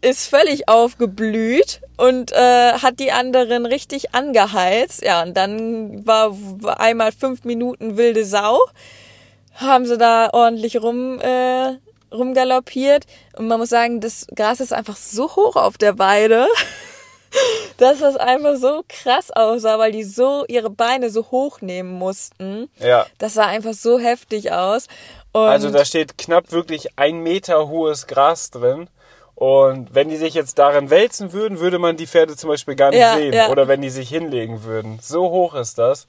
ist 0.00 0.28
völlig 0.28 0.68
aufgeblüht 0.68 1.80
und 1.98 2.32
äh, 2.32 2.72
hat 2.74 3.00
die 3.00 3.12
anderen 3.12 3.66
richtig 3.66 4.14
angeheizt. 4.14 5.02
Ja, 5.02 5.22
und 5.22 5.36
dann 5.36 6.06
war 6.06 6.34
einmal 6.78 7.12
fünf 7.12 7.44
Minuten 7.44 7.96
wilde 7.98 8.24
Sau. 8.24 8.58
Haben 9.54 9.84
sie 9.84 9.98
da 9.98 10.30
ordentlich 10.32 10.80
rum, 10.80 11.20
äh, 11.20 11.76
rumgaloppiert. 12.12 13.04
Und 13.36 13.48
man 13.48 13.58
muss 13.58 13.70
sagen, 13.70 14.00
das 14.00 14.26
Gras 14.34 14.60
ist 14.60 14.72
einfach 14.72 14.96
so 14.96 15.34
hoch 15.34 15.56
auf 15.56 15.76
der 15.76 15.98
Weide, 15.98 16.46
dass 17.78 17.98
das 17.98 18.16
einfach 18.16 18.56
so 18.56 18.84
krass 18.88 19.32
aussah, 19.32 19.80
weil 19.80 19.90
die 19.90 20.04
so 20.04 20.44
ihre 20.46 20.70
Beine 20.70 21.10
so 21.10 21.32
hoch 21.32 21.60
nehmen 21.62 21.98
mussten. 21.98 22.70
Ja. 22.78 23.06
Das 23.18 23.34
sah 23.34 23.46
einfach 23.46 23.74
so 23.74 23.98
heftig 23.98 24.52
aus. 24.52 24.86
Und 25.32 25.48
Also 25.48 25.70
da 25.70 25.84
steht 25.84 26.16
knapp 26.16 26.52
wirklich 26.52 26.96
ein 26.96 27.18
Meter 27.18 27.68
hohes 27.68 28.06
Gras 28.06 28.50
drin. 28.50 28.88
Und 29.38 29.94
wenn 29.94 30.08
die 30.08 30.16
sich 30.16 30.34
jetzt 30.34 30.58
darin 30.58 30.90
wälzen 30.90 31.32
würden, 31.32 31.60
würde 31.60 31.78
man 31.78 31.96
die 31.96 32.08
Pferde 32.08 32.34
zum 32.34 32.48
Beispiel 32.48 32.74
gar 32.74 32.90
nicht 32.90 32.98
Ja, 32.98 33.14
sehen. 33.14 33.32
ja. 33.32 33.50
Oder 33.50 33.68
wenn 33.68 33.80
die 33.80 33.88
sich 33.88 34.08
hinlegen 34.08 34.64
würden. 34.64 34.98
So 35.00 35.30
hoch 35.30 35.54
ist 35.54 35.78
das. 35.78 36.06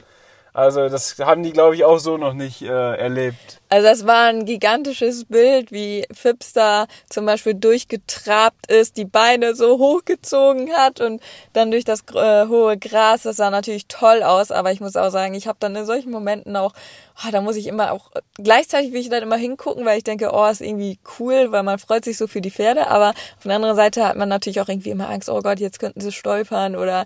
Also 0.59 0.89
das 0.89 1.17
haben 1.19 1.41
die, 1.41 1.53
glaube 1.53 1.75
ich, 1.75 1.85
auch 1.85 1.99
so 1.99 2.17
noch 2.17 2.33
nicht 2.33 2.61
äh, 2.61 2.67
erlebt. 2.67 3.61
Also 3.69 3.87
das 3.87 4.05
war 4.05 4.25
ein 4.25 4.45
gigantisches 4.45 5.23
Bild, 5.23 5.71
wie 5.71 6.05
Fips 6.11 6.51
da 6.51 6.87
zum 7.09 7.25
Beispiel 7.25 7.53
durchgetrabt 7.53 8.69
ist, 8.69 8.97
die 8.97 9.05
Beine 9.05 9.55
so 9.55 9.77
hochgezogen 9.77 10.71
hat 10.73 10.99
und 10.99 11.21
dann 11.53 11.71
durch 11.71 11.85
das 11.85 12.01
äh, 12.13 12.47
hohe 12.47 12.77
Gras. 12.77 13.23
Das 13.23 13.37
sah 13.37 13.49
natürlich 13.51 13.87
toll 13.87 14.21
aus, 14.21 14.51
aber 14.51 14.73
ich 14.73 14.81
muss 14.81 14.97
auch 14.97 15.11
sagen, 15.11 15.33
ich 15.33 15.47
habe 15.47 15.57
dann 15.61 15.75
in 15.77 15.85
solchen 15.85 16.11
Momenten 16.11 16.57
auch, 16.57 16.73
ah, 17.15 17.31
da 17.31 17.39
muss 17.39 17.55
ich 17.55 17.67
immer 17.67 17.93
auch, 17.93 18.11
gleichzeitig 18.37 18.91
will 18.91 18.99
ich 18.99 19.09
dann 19.09 19.23
immer 19.23 19.37
hingucken, 19.37 19.85
weil 19.85 19.97
ich 19.97 20.03
denke, 20.03 20.31
oh, 20.33 20.45
ist 20.47 20.61
irgendwie 20.61 20.99
cool, 21.19 21.53
weil 21.53 21.63
man 21.63 21.79
freut 21.79 22.03
sich 22.03 22.17
so 22.17 22.27
für 22.27 22.41
die 22.41 22.51
Pferde, 22.51 22.87
aber 22.87 23.11
auf 23.11 23.43
der 23.45 23.55
anderen 23.55 23.77
Seite 23.77 24.05
hat 24.05 24.17
man 24.17 24.27
natürlich 24.27 24.59
auch 24.59 24.67
irgendwie 24.67 24.89
immer 24.89 25.09
Angst, 25.09 25.29
oh 25.29 25.39
Gott, 25.39 25.61
jetzt 25.61 25.79
könnten 25.79 26.01
sie 26.01 26.11
stolpern 26.11 26.75
oder 26.75 27.05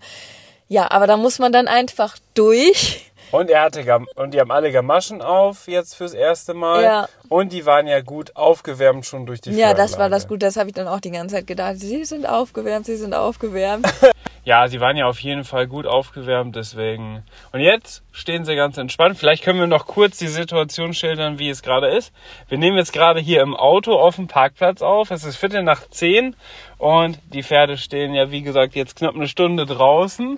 ja, 0.69 0.89
aber 0.89 1.05
da 1.05 1.17
muss 1.17 1.37
man 1.37 1.51
dann 1.51 1.67
einfach 1.67 2.17
durch. 2.33 3.12
Und 3.33 3.49
er 3.49 3.63
hatte 3.63 3.83
Gam 3.83 4.07
und 4.13 4.35
die 4.35 4.39
haben 4.39 4.51
alle 4.51 4.71
Gamaschen 4.71 5.23
auf 5.23 5.67
jetzt 5.67 5.95
fürs 5.95 6.13
erste 6.13 6.53
Mal. 6.53 6.83
Ja. 6.83 7.09
Und 7.29 7.51
die 7.51 7.65
waren 7.65 7.87
ja 7.87 8.01
gut 8.01 8.35
aufgewärmt 8.35 9.07
schon 9.07 9.25
durch 9.25 9.41
die 9.41 9.49
Ja, 9.49 9.73
das 9.73 9.97
war 9.97 10.07
das 10.07 10.27
gut, 10.27 10.43
das 10.43 10.55
habe 10.55 10.69
ich 10.69 10.75
dann 10.75 10.87
auch 10.87 10.99
die 10.99 11.09
ganze 11.09 11.37
Zeit 11.37 11.47
gedacht. 11.47 11.77
Sie 11.77 12.05
sind 12.05 12.29
aufgewärmt, 12.29 12.85
sie 12.85 12.95
sind 12.95 13.15
aufgewärmt. 13.15 13.87
Ja, 14.45 14.67
sie 14.67 14.81
waren 14.81 14.97
ja 14.97 15.05
auf 15.05 15.19
jeden 15.19 15.45
Fall 15.45 15.67
gut 15.67 15.87
aufgewärmt, 15.87 16.57
deswegen. 16.57 17.23
Und 17.53 17.61
jetzt 17.61 18.03
stehen 18.11 18.43
sie 18.43 18.57
ganz 18.57 18.77
entspannt. 18.77 19.17
Vielleicht 19.17 19.41
können 19.41 19.57
wir 19.57 19.67
noch 19.67 19.87
kurz 19.87 20.17
die 20.17 20.27
Situation 20.27 20.93
schildern, 20.93 21.39
wie 21.39 21.47
es 21.47 21.61
gerade 21.61 21.87
ist. 21.87 22.11
Wir 22.49 22.57
nehmen 22.57 22.75
jetzt 22.75 22.91
gerade 22.91 23.21
hier 23.21 23.41
im 23.41 23.55
Auto 23.55 23.93
auf 23.93 24.17
dem 24.17 24.27
Parkplatz 24.27 24.81
auf. 24.81 25.11
Es 25.11 25.23
ist 25.23 25.37
Viertel 25.37 25.63
nach 25.63 25.87
zehn 25.89 26.35
und 26.77 27.19
die 27.31 27.41
Pferde 27.41 27.77
stehen 27.77 28.13
ja, 28.13 28.31
wie 28.31 28.41
gesagt, 28.41 28.75
jetzt 28.75 28.97
knapp 28.97 29.15
eine 29.15 29.29
Stunde 29.29 29.65
draußen 29.65 30.37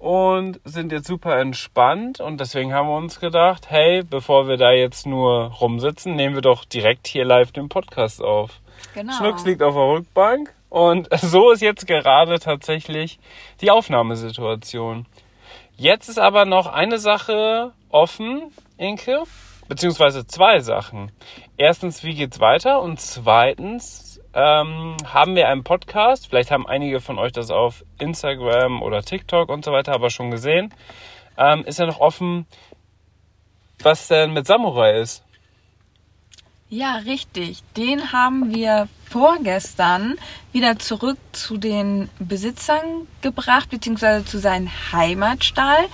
und 0.00 0.60
sind 0.64 0.92
jetzt 0.92 1.06
super 1.06 1.38
entspannt. 1.38 2.20
Und 2.20 2.40
deswegen 2.40 2.72
haben 2.72 2.88
wir 2.88 2.96
uns 2.96 3.20
gedacht, 3.20 3.70
hey, 3.70 4.02
bevor 4.02 4.48
wir 4.48 4.56
da 4.56 4.72
jetzt 4.72 5.06
nur 5.06 5.52
rumsitzen, 5.60 6.16
nehmen 6.16 6.34
wir 6.34 6.42
doch 6.42 6.64
direkt 6.64 7.06
hier 7.06 7.26
live 7.26 7.52
den 7.52 7.68
Podcast 7.68 8.22
auf. 8.22 8.60
Genau. 8.94 9.12
Schnucks 9.12 9.44
liegt 9.44 9.62
auf 9.62 9.74
der 9.74 9.88
Rückbank 9.88 10.54
und 10.70 11.08
so 11.20 11.50
ist 11.50 11.60
jetzt 11.60 11.86
gerade 11.86 12.38
tatsächlich 12.40 13.18
die 13.60 13.70
Aufnahmesituation. 13.70 15.04
Jetzt 15.76 16.08
ist 16.08 16.18
aber 16.18 16.46
noch 16.46 16.66
eine 16.66 16.98
Sache 16.98 17.72
offen, 17.90 18.52
Inke, 18.78 19.24
beziehungsweise 19.68 20.26
zwei 20.26 20.60
Sachen. 20.60 21.12
Erstens, 21.58 22.02
wie 22.04 22.14
geht's 22.14 22.40
weiter? 22.40 22.80
Und 22.80 23.00
zweitens, 23.00 24.09
ähm, 24.34 24.96
haben 25.04 25.34
wir 25.34 25.48
einen 25.48 25.64
Podcast. 25.64 26.28
Vielleicht 26.28 26.50
haben 26.50 26.66
einige 26.66 27.00
von 27.00 27.18
euch 27.18 27.32
das 27.32 27.50
auf 27.50 27.84
Instagram 27.98 28.82
oder 28.82 29.02
TikTok 29.02 29.48
und 29.48 29.64
so 29.64 29.72
weiter 29.72 29.92
aber 29.92 30.10
schon 30.10 30.30
gesehen. 30.30 30.72
Ähm, 31.36 31.64
ist 31.64 31.78
ja 31.78 31.86
noch 31.86 32.00
offen, 32.00 32.46
was 33.82 34.08
denn 34.08 34.32
mit 34.32 34.46
Samurai 34.46 35.00
ist. 35.00 35.24
Ja, 36.68 36.96
richtig. 36.98 37.64
Den 37.76 38.12
haben 38.12 38.54
wir 38.54 38.88
vorgestern 39.08 40.16
wieder 40.52 40.78
zurück 40.78 41.18
zu 41.32 41.56
den 41.56 42.08
Besitzern 42.20 43.08
gebracht, 43.22 43.70
beziehungsweise 43.70 44.24
zu 44.24 44.38
seinem 44.38 44.70
Heimatstall, 44.92 45.88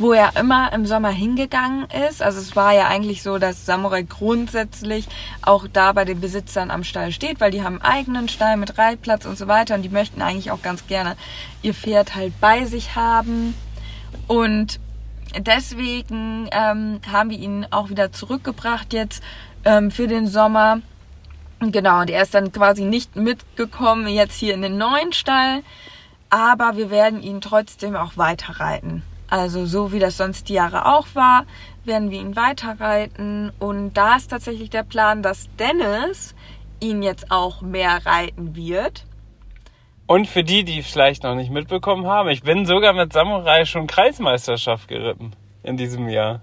wo 0.00 0.14
er 0.14 0.34
immer 0.36 0.72
im 0.72 0.86
Sommer 0.86 1.10
hingegangen 1.10 1.86
ist. 2.08 2.22
Also 2.22 2.40
es 2.40 2.56
war 2.56 2.72
ja 2.72 2.88
eigentlich 2.88 3.22
so, 3.22 3.38
dass 3.38 3.66
Samurai 3.66 4.02
grundsätzlich 4.02 5.06
auch 5.42 5.66
da 5.70 5.92
bei 5.92 6.06
den 6.06 6.20
Besitzern 6.20 6.70
am 6.70 6.84
Stall 6.84 7.12
steht, 7.12 7.38
weil 7.38 7.50
die 7.50 7.62
haben 7.62 7.82
einen 7.82 7.92
eigenen 7.92 8.28
Stall 8.28 8.56
mit 8.56 8.78
Reitplatz 8.78 9.26
und 9.26 9.36
so 9.36 9.46
weiter 9.46 9.74
und 9.74 9.82
die 9.82 9.90
möchten 9.90 10.22
eigentlich 10.22 10.50
auch 10.50 10.62
ganz 10.62 10.86
gerne 10.86 11.16
ihr 11.60 11.74
Pferd 11.74 12.14
halt 12.14 12.32
bei 12.40 12.64
sich 12.64 12.96
haben. 12.96 13.54
Und 14.26 14.80
deswegen 15.38 16.48
ähm, 16.50 17.00
haben 17.12 17.28
wir 17.28 17.38
ihn 17.38 17.66
auch 17.70 17.90
wieder 17.90 18.10
zurückgebracht 18.10 18.94
jetzt 18.94 19.22
ähm, 19.66 19.90
für 19.90 20.08
den 20.08 20.26
Sommer. 20.26 20.80
Genau, 21.60 22.00
und 22.00 22.08
er 22.08 22.22
ist 22.22 22.32
dann 22.32 22.52
quasi 22.52 22.84
nicht 22.84 23.16
mitgekommen 23.16 24.08
jetzt 24.08 24.36
hier 24.36 24.54
in 24.54 24.62
den 24.62 24.78
neuen 24.78 25.12
Stall, 25.12 25.62
aber 26.30 26.78
wir 26.78 26.88
werden 26.88 27.22
ihn 27.22 27.42
trotzdem 27.42 27.96
auch 27.96 28.16
weiterreiten. 28.16 29.02
Also 29.30 29.64
so 29.64 29.92
wie 29.92 30.00
das 30.00 30.16
sonst 30.16 30.48
die 30.48 30.54
Jahre 30.54 30.86
auch 30.86 31.06
war, 31.14 31.44
werden 31.84 32.10
wir 32.10 32.20
ihn 32.20 32.36
weiterreiten 32.36 33.52
und 33.58 33.94
da 33.94 34.16
ist 34.16 34.28
tatsächlich 34.28 34.70
der 34.70 34.82
Plan, 34.82 35.22
dass 35.22 35.48
Dennis 35.56 36.34
ihn 36.80 37.02
jetzt 37.02 37.30
auch 37.30 37.62
mehr 37.62 38.04
reiten 38.04 38.56
wird. 38.56 39.04
Und 40.06 40.26
für 40.26 40.42
die, 40.42 40.64
die 40.64 40.82
vielleicht 40.82 41.22
noch 41.22 41.36
nicht 41.36 41.52
mitbekommen 41.52 42.06
haben, 42.06 42.28
ich 42.30 42.42
bin 42.42 42.66
sogar 42.66 42.92
mit 42.92 43.12
Samurai 43.12 43.64
schon 43.64 43.86
Kreismeisterschaft 43.86 44.88
geritten 44.88 45.32
in 45.62 45.76
diesem 45.76 46.08
Jahr. 46.08 46.40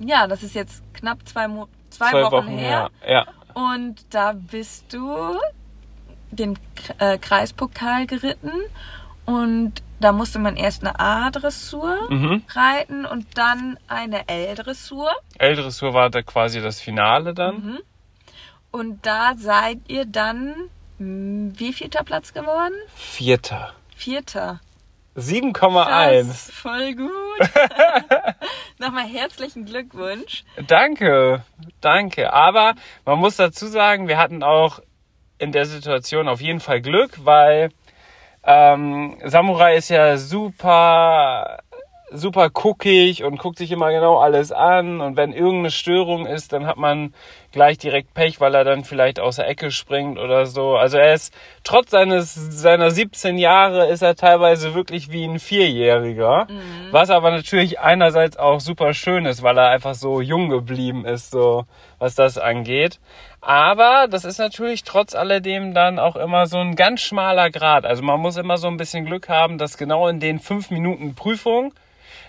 Ja, 0.00 0.26
das 0.26 0.42
ist 0.42 0.56
jetzt 0.56 0.82
knapp 0.92 1.18
zwei, 1.28 1.46
Mo 1.46 1.68
zwei, 1.90 2.12
Wochen, 2.12 2.58
her. 2.58 2.90
Ja. 3.06 3.26
Und 3.54 4.04
da 4.10 4.32
bist 4.32 4.92
du 4.92 5.38
den 6.32 6.58
äh, 6.98 7.18
Kreispokal 7.18 8.06
geritten 8.06 8.50
und 9.26 9.74
da 10.02 10.12
musste 10.12 10.38
man 10.38 10.56
erst 10.56 10.82
eine 10.82 10.98
A-Dressur 11.00 11.96
Mhm. 12.10 12.42
reiten 12.54 13.06
und 13.06 13.26
dann 13.38 13.78
eine 13.88 14.28
L-Dressur. 14.28 15.10
L-Dressur 15.38 15.94
war 15.94 16.10
da 16.10 16.22
quasi 16.22 16.60
das 16.60 16.80
Finale 16.80 17.32
dann. 17.34 17.78
Und 18.70 19.04
da 19.06 19.34
seid 19.36 19.78
ihr 19.88 20.04
dann 20.06 20.54
Hm, 20.98 21.52
Wie 21.58 21.72
vielter 21.72 22.04
Platz 22.04 22.32
geworden? 22.32 22.74
Vierter. 22.94 23.72
Vierter. 23.96 24.60
7,1. 25.16 26.26
Krass, 26.28 26.50
Voll 26.52 26.94
gut. 26.94 27.10
Nochmal 28.78 29.04
herzlichen 29.06 29.64
Glückwunsch. 29.64 30.44
Danke, 30.66 31.44
danke. 31.80 32.32
Aber 32.32 32.74
man 33.04 33.18
muss 33.18 33.36
dazu 33.36 33.66
sagen, 33.66 34.06
wir 34.08 34.16
hatten 34.18 34.42
auch 34.42 34.80
in 35.38 35.52
der 35.52 35.66
Situation 35.66 36.28
auf 36.28 36.40
jeden 36.40 36.60
Fall 36.60 36.80
Glück, 36.80 37.24
weil 37.24 37.70
ähm, 38.44 39.16
Samurai 39.24 39.76
ist 39.76 39.88
ja 39.88 40.16
super 40.16 41.60
super 42.14 42.50
guckig 42.50 43.24
und 43.24 43.38
guckt 43.38 43.58
sich 43.58 43.70
immer 43.72 43.90
genau 43.90 44.18
alles 44.18 44.52
an 44.52 45.00
und 45.00 45.16
wenn 45.16 45.32
irgendeine 45.32 45.70
Störung 45.70 46.26
ist, 46.26 46.52
dann 46.52 46.66
hat 46.66 46.76
man 46.76 47.14
gleich 47.52 47.78
direkt 47.78 48.14
Pech, 48.14 48.40
weil 48.40 48.54
er 48.54 48.64
dann 48.64 48.84
vielleicht 48.84 49.20
aus 49.20 49.36
der 49.36 49.48
Ecke 49.48 49.70
springt 49.70 50.18
oder 50.18 50.46
so. 50.46 50.76
Also 50.76 50.98
er 50.98 51.14
ist 51.14 51.34
trotz 51.64 51.90
seines 51.90 52.34
seiner 52.34 52.90
17 52.90 53.38
Jahre 53.38 53.88
ist 53.88 54.02
er 54.02 54.14
teilweise 54.14 54.74
wirklich 54.74 55.10
wie 55.10 55.24
ein 55.24 55.38
Vierjähriger, 55.38 56.46
was 56.90 57.10
aber 57.10 57.30
natürlich 57.30 57.80
einerseits 57.80 58.36
auch 58.36 58.60
super 58.60 58.94
schön 58.94 59.26
ist, 59.26 59.42
weil 59.42 59.58
er 59.58 59.68
einfach 59.70 59.94
so 59.94 60.20
jung 60.20 60.48
geblieben 60.48 61.04
ist, 61.04 61.30
so 61.30 61.64
was 61.98 62.14
das 62.14 62.38
angeht. 62.38 63.00
Aber 63.42 64.06
das 64.08 64.24
ist 64.24 64.38
natürlich 64.38 64.84
trotz 64.84 65.14
alledem 65.14 65.74
dann 65.74 65.98
auch 65.98 66.14
immer 66.16 66.46
so 66.46 66.58
ein 66.58 66.76
ganz 66.76 67.00
schmaler 67.00 67.50
Grad. 67.50 67.84
Also 67.84 68.02
man 68.02 68.20
muss 68.20 68.36
immer 68.36 68.56
so 68.56 68.68
ein 68.68 68.76
bisschen 68.76 69.04
Glück 69.04 69.28
haben, 69.28 69.58
dass 69.58 69.76
genau 69.76 70.06
in 70.08 70.20
den 70.20 70.38
fünf 70.38 70.70
Minuten 70.70 71.14
Prüfung 71.14 71.74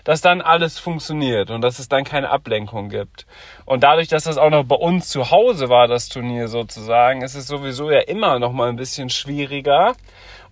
dass 0.04 0.20
dann 0.20 0.42
alles 0.42 0.78
funktioniert 0.78 1.50
und 1.50 1.62
dass 1.62 1.78
es 1.78 1.88
dann 1.88 2.04
keine 2.04 2.30
Ablenkung 2.30 2.90
gibt. 2.90 3.26
Und 3.64 3.82
dadurch, 3.82 4.08
dass 4.08 4.24
das 4.24 4.36
auch 4.36 4.50
noch 4.50 4.64
bei 4.64 4.76
uns 4.76 5.08
zu 5.08 5.30
Hause 5.30 5.70
war, 5.70 5.88
das 5.88 6.08
Turnier 6.08 6.48
sozusagen, 6.48 7.22
ist 7.22 7.34
es 7.34 7.46
sowieso 7.46 7.90
ja 7.90 8.00
immer 8.00 8.38
noch 8.38 8.52
mal 8.52 8.68
ein 8.68 8.76
bisschen 8.76 9.08
schwieriger. 9.08 9.94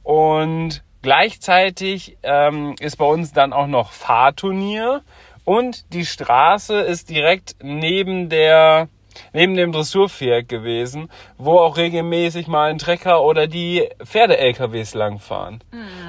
Und 0.02 0.82
gleichzeitig 1.02 2.16
ähm, 2.22 2.74
ist 2.80 2.96
bei 2.96 3.04
uns 3.04 3.32
dann 3.32 3.52
auch 3.52 3.66
noch 3.66 3.92
Fahrturnier 3.92 5.02
und 5.44 5.92
die 5.92 6.06
Straße 6.06 6.80
ist 6.80 7.10
direkt 7.10 7.56
neben 7.62 8.30
der 8.30 8.88
neben 9.32 9.54
dem 9.54 9.72
Dressurviereck 9.72 10.48
gewesen, 10.48 11.08
wo 11.38 11.58
auch 11.58 11.76
regelmäßig 11.76 12.46
mal 12.46 12.70
ein 12.70 12.78
Trecker 12.78 13.22
oder 13.22 13.46
die 13.46 13.88
Pferde-LKWs 14.02 14.94
langfahren. 14.94 15.62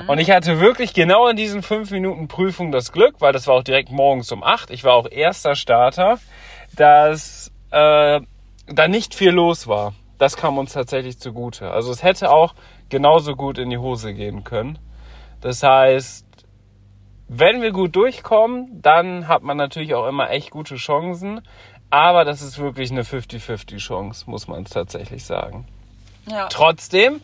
Und 0.08 0.20
ich 0.20 0.32
hatte 0.32 0.60
wirklich 0.60 0.94
genau 0.94 1.28
in 1.28 1.36
diesen 1.36 1.62
fünf 1.62 1.92
Minuten 1.92 2.28
Prüfung 2.28 2.72
das 2.72 2.92
Glück, 2.92 3.16
weil 3.20 3.34
das 3.34 3.48
war 3.48 3.56
auch 3.56 3.64
direkt 3.64 3.92
morgens 3.92 4.32
um 4.32 4.44
acht. 4.44 4.72
Ich 4.72 4.84
war 4.84 4.94
auch 4.94 5.10
erster 5.10 5.56
Starter, 5.56 6.20
dass 6.76 7.52
äh, 7.72 8.22
da 8.68 8.88
nicht 8.88 9.16
viel 9.16 9.32
los 9.32 9.68
war. 9.68 9.94
Das 10.18 10.38
kam 10.38 10.58
uns 10.58 10.74
tatsächlich 10.74 11.20
zugute. 11.20 11.72
Also 11.72 11.92
es 11.92 12.04
hätte 12.04 12.32
auch 12.32 12.54
genauso 12.90 13.36
gut 13.36 13.58
in 13.58 13.70
die 13.70 13.78
Hose 13.78 14.14
gehen 14.14 14.44
können. 14.44 14.80
Das 15.42 15.64
heißt, 15.64 16.26
wenn 17.28 17.62
wir 17.62 17.72
gut 17.72 17.96
durchkommen, 17.96 18.82
dann 18.82 19.28
hat 19.28 19.44
man 19.44 19.58
natürlich 19.58 19.96
auch 19.96 20.08
immer 20.08 20.30
echt 20.30 20.52
gute 20.52 20.76
Chancen. 20.76 21.42
Aber 21.94 22.26
das 22.26 22.42
ist 22.42 22.58
wirklich 22.58 22.90
eine 22.90 23.04
50-50 23.04 23.78
Chance, 23.78 24.28
muss 24.28 24.48
man 24.48 24.66
tatsächlich 24.66 25.26
sagen. 25.26 25.68
Ja. 26.26 26.48
Trotzdem, 26.48 27.22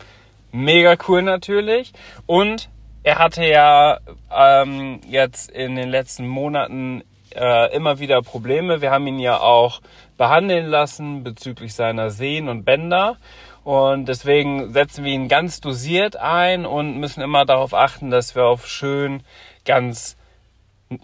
mega 0.52 0.96
cool 1.08 1.22
natürlich. 1.22 1.92
Und 2.26 2.68
er 3.02 3.18
hatte 3.18 3.44
ja 3.44 3.98
ähm, 4.32 5.00
jetzt 5.08 5.50
in 5.50 5.74
den 5.74 5.88
letzten 5.88 6.28
Monaten 6.28 7.02
äh, 7.34 7.74
immer 7.74 7.98
wieder 7.98 8.22
Probleme. 8.22 8.80
Wir 8.80 8.92
haben 8.92 9.08
ihn 9.08 9.18
ja 9.18 9.40
auch 9.40 9.80
behandeln 10.16 10.66
lassen 10.66 11.24
bezüglich 11.24 11.74
seiner 11.74 12.10
Sehnen 12.10 12.48
und 12.48 12.62
Bänder. 12.64 13.16
Und 13.64 14.08
deswegen 14.08 14.72
setzen 14.72 15.04
wir 15.04 15.12
ihn 15.12 15.26
ganz 15.26 15.60
dosiert 15.60 16.14
ein 16.14 16.64
und 16.64 16.96
müssen 16.96 17.22
immer 17.22 17.44
darauf 17.44 17.74
achten, 17.74 18.12
dass 18.12 18.36
wir 18.36 18.44
auf 18.44 18.68
schön 18.68 19.24
ganz 19.64 20.16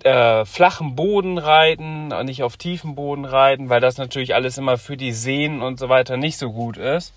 äh, 0.02 0.44
flachen 0.44 0.96
Boden 0.96 1.38
reiten, 1.38 2.12
und 2.12 2.26
nicht 2.26 2.42
auf 2.42 2.56
tiefen 2.56 2.94
Boden 2.94 3.24
reiten, 3.24 3.68
weil 3.68 3.80
das 3.80 3.98
natürlich 3.98 4.34
alles 4.34 4.58
immer 4.58 4.78
für 4.78 4.96
die 4.96 5.12
Sehnen 5.12 5.62
und 5.62 5.78
so 5.78 5.88
weiter 5.88 6.16
nicht 6.16 6.38
so 6.38 6.50
gut 6.50 6.76
ist. 6.76 7.14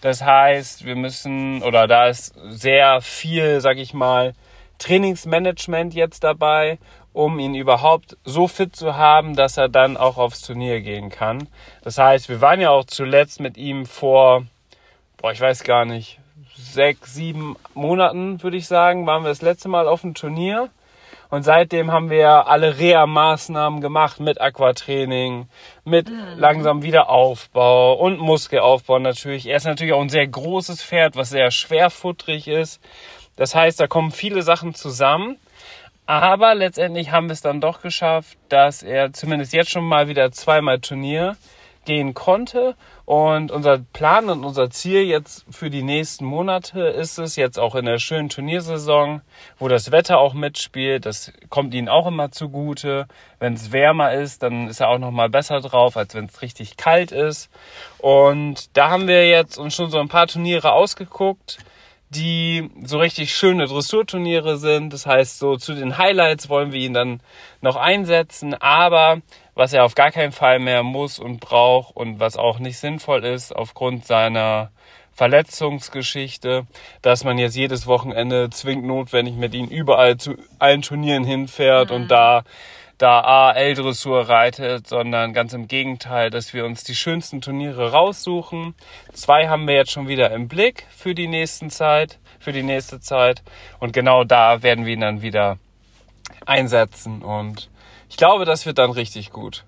Das 0.00 0.22
heißt, 0.22 0.84
wir 0.84 0.96
müssen, 0.96 1.62
oder 1.62 1.86
da 1.86 2.06
ist 2.06 2.34
sehr 2.48 3.00
viel, 3.00 3.60
sag 3.60 3.78
ich 3.78 3.94
mal, 3.94 4.34
Trainingsmanagement 4.78 5.94
jetzt 5.94 6.22
dabei, 6.22 6.78
um 7.12 7.38
ihn 7.40 7.54
überhaupt 7.54 8.16
so 8.24 8.46
fit 8.46 8.76
zu 8.76 8.96
haben, 8.96 9.34
dass 9.34 9.56
er 9.56 9.68
dann 9.68 9.96
auch 9.96 10.18
aufs 10.18 10.42
Turnier 10.42 10.80
gehen 10.80 11.10
kann. 11.10 11.48
Das 11.82 11.98
heißt, 11.98 12.28
wir 12.28 12.40
waren 12.40 12.60
ja 12.60 12.70
auch 12.70 12.84
zuletzt 12.84 13.40
mit 13.40 13.56
ihm 13.56 13.86
vor, 13.86 14.44
boah, 15.16 15.32
ich 15.32 15.40
weiß 15.40 15.64
gar 15.64 15.84
nicht, 15.84 16.20
sechs, 16.56 17.14
sieben 17.14 17.56
Monaten, 17.74 18.42
würde 18.42 18.56
ich 18.56 18.68
sagen, 18.68 19.06
waren 19.06 19.24
wir 19.24 19.30
das 19.30 19.42
letzte 19.42 19.68
Mal 19.68 19.88
auf 19.88 20.02
dem 20.02 20.14
Turnier. 20.14 20.68
Und 21.30 21.42
seitdem 21.42 21.92
haben 21.92 22.08
wir 22.08 22.46
alle 22.46 22.78
Reha-Maßnahmen 22.78 23.80
gemacht 23.80 24.18
mit 24.18 24.40
Aquatraining, 24.40 25.48
mit 25.84 26.10
langsam 26.36 26.82
Wiederaufbau 26.82 27.94
und 27.94 28.18
Muskelaufbau 28.18 28.98
natürlich. 28.98 29.46
Er 29.46 29.56
ist 29.56 29.66
natürlich 29.66 29.92
auch 29.92 30.00
ein 30.00 30.08
sehr 30.08 30.26
großes 30.26 30.82
Pferd, 30.82 31.16
was 31.16 31.30
sehr 31.30 31.50
schwerfutterig 31.50 32.48
ist. 32.48 32.80
Das 33.36 33.54
heißt, 33.54 33.78
da 33.78 33.86
kommen 33.86 34.10
viele 34.10 34.42
Sachen 34.42 34.74
zusammen. 34.74 35.36
Aber 36.06 36.54
letztendlich 36.54 37.10
haben 37.12 37.26
wir 37.26 37.34
es 37.34 37.42
dann 37.42 37.60
doch 37.60 37.82
geschafft, 37.82 38.38
dass 38.48 38.82
er 38.82 39.12
zumindest 39.12 39.52
jetzt 39.52 39.70
schon 39.70 39.84
mal 39.84 40.08
wieder 40.08 40.32
zweimal 40.32 40.80
Turnier 40.80 41.36
gehen 41.88 42.12
konnte. 42.12 42.76
Und 43.06 43.50
unser 43.50 43.78
Plan 43.78 44.28
und 44.28 44.44
unser 44.44 44.68
Ziel 44.68 45.02
jetzt 45.04 45.46
für 45.50 45.70
die 45.70 45.82
nächsten 45.82 46.26
Monate 46.26 46.82
ist 46.82 47.18
es, 47.18 47.34
jetzt 47.34 47.58
auch 47.58 47.74
in 47.74 47.86
der 47.86 47.98
schönen 47.98 48.28
Turniersaison, 48.28 49.22
wo 49.58 49.68
das 49.68 49.90
Wetter 49.90 50.18
auch 50.18 50.34
mitspielt, 50.34 51.06
das 51.06 51.32
kommt 51.48 51.72
ihnen 51.72 51.88
auch 51.88 52.06
immer 52.06 52.30
zugute. 52.30 53.08
Wenn 53.38 53.54
es 53.54 53.72
wärmer 53.72 54.12
ist, 54.12 54.42
dann 54.42 54.68
ist 54.68 54.80
er 54.80 54.90
auch 54.90 54.98
noch 54.98 55.10
mal 55.10 55.30
besser 55.30 55.60
drauf, 55.60 55.96
als 55.96 56.14
wenn 56.14 56.26
es 56.26 56.42
richtig 56.42 56.76
kalt 56.76 57.10
ist. 57.10 57.48
Und 57.96 58.76
da 58.76 58.90
haben 58.90 59.08
wir 59.08 59.26
jetzt 59.26 59.56
uns 59.56 59.74
schon 59.74 59.90
so 59.90 59.98
ein 59.98 60.08
paar 60.08 60.26
Turniere 60.26 60.72
ausgeguckt 60.72 61.58
die 62.10 62.70
so 62.84 62.98
richtig 62.98 63.34
schöne 63.34 63.66
Dressurturniere 63.66 64.56
sind. 64.56 64.92
Das 64.92 65.06
heißt, 65.06 65.38
so 65.38 65.56
zu 65.56 65.74
den 65.74 65.98
Highlights 65.98 66.48
wollen 66.48 66.72
wir 66.72 66.80
ihn 66.80 66.94
dann 66.94 67.20
noch 67.60 67.76
einsetzen, 67.76 68.54
aber 68.54 69.20
was 69.58 69.72
er 69.72 69.84
auf 69.84 69.96
gar 69.96 70.12
keinen 70.12 70.30
Fall 70.30 70.60
mehr 70.60 70.84
muss 70.84 71.18
und 71.18 71.40
braucht 71.40 71.96
und 71.96 72.20
was 72.20 72.36
auch 72.36 72.60
nicht 72.60 72.78
sinnvoll 72.78 73.24
ist 73.24 73.54
aufgrund 73.54 74.06
seiner 74.06 74.70
Verletzungsgeschichte, 75.14 76.64
dass 77.02 77.24
man 77.24 77.38
jetzt 77.38 77.56
jedes 77.56 77.88
Wochenende 77.88 78.50
zwingend 78.50 78.86
notwendig 78.86 79.34
mit 79.34 79.54
ihm 79.54 79.66
überall 79.66 80.16
zu 80.16 80.36
allen 80.60 80.82
Turnieren 80.82 81.24
hinfährt 81.24 81.90
und 81.90 82.06
da 82.06 82.44
da 82.98 83.20
A, 83.20 83.52
L-Dressur 83.52 84.28
reitet, 84.28 84.86
sondern 84.86 85.32
ganz 85.32 85.52
im 85.54 85.66
Gegenteil, 85.66 86.30
dass 86.30 86.54
wir 86.54 86.64
uns 86.64 86.84
die 86.84 86.94
schönsten 86.94 87.40
Turniere 87.40 87.90
raussuchen. 87.90 88.76
Zwei 89.12 89.48
haben 89.48 89.66
wir 89.66 89.74
jetzt 89.74 89.90
schon 89.90 90.06
wieder 90.06 90.30
im 90.30 90.46
Blick 90.46 90.86
für 90.90 91.16
die 91.16 91.28
nächsten 91.28 91.70
Zeit, 91.70 92.18
für 92.38 92.52
die 92.52 92.64
nächste 92.64 93.00
Zeit. 93.00 93.42
Und 93.80 93.92
genau 93.92 94.22
da 94.22 94.62
werden 94.62 94.84
wir 94.84 94.94
ihn 94.94 95.00
dann 95.00 95.22
wieder 95.22 95.58
einsetzen. 96.44 97.22
Und 97.22 97.70
ich 98.08 98.16
glaube, 98.16 98.44
das 98.44 98.66
wird 98.66 98.78
dann 98.78 98.90
richtig 98.90 99.30
gut. 99.30 99.64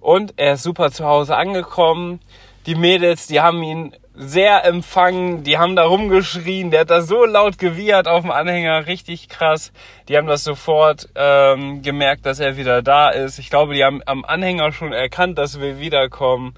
Und 0.00 0.34
er 0.36 0.54
ist 0.54 0.62
super 0.62 0.90
zu 0.90 1.04
Hause 1.04 1.36
angekommen. 1.36 2.20
Die 2.66 2.74
Mädels, 2.74 3.26
die 3.26 3.40
haben 3.40 3.62
ihn 3.62 3.94
sehr 4.14 4.64
empfangen, 4.64 5.42
die 5.42 5.58
haben 5.58 5.74
da 5.74 5.84
rumgeschrien, 5.84 6.70
der 6.70 6.80
hat 6.80 6.90
da 6.90 7.00
so 7.00 7.24
laut 7.24 7.58
gewiehert 7.58 8.06
auf 8.06 8.22
dem 8.22 8.30
Anhänger, 8.30 8.86
richtig 8.86 9.28
krass. 9.28 9.72
Die 10.08 10.16
haben 10.16 10.26
das 10.26 10.44
sofort 10.44 11.08
ähm, 11.14 11.82
gemerkt, 11.82 12.26
dass 12.26 12.38
er 12.38 12.56
wieder 12.56 12.82
da 12.82 13.08
ist. 13.08 13.38
Ich 13.38 13.48
glaube, 13.48 13.74
die 13.74 13.84
haben 13.84 14.02
am 14.04 14.24
Anhänger 14.24 14.72
schon 14.72 14.92
erkannt, 14.92 15.38
dass 15.38 15.60
wir 15.60 15.80
wiederkommen. 15.80 16.54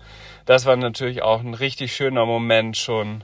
Das 0.47 0.67
war 0.67 0.77
natürlich 0.77 1.23
auch 1.23 1.41
ein 1.41 1.55
richtig 1.55 1.95
schöner 1.95 2.27
Moment 2.27 2.77
schon 2.77 3.23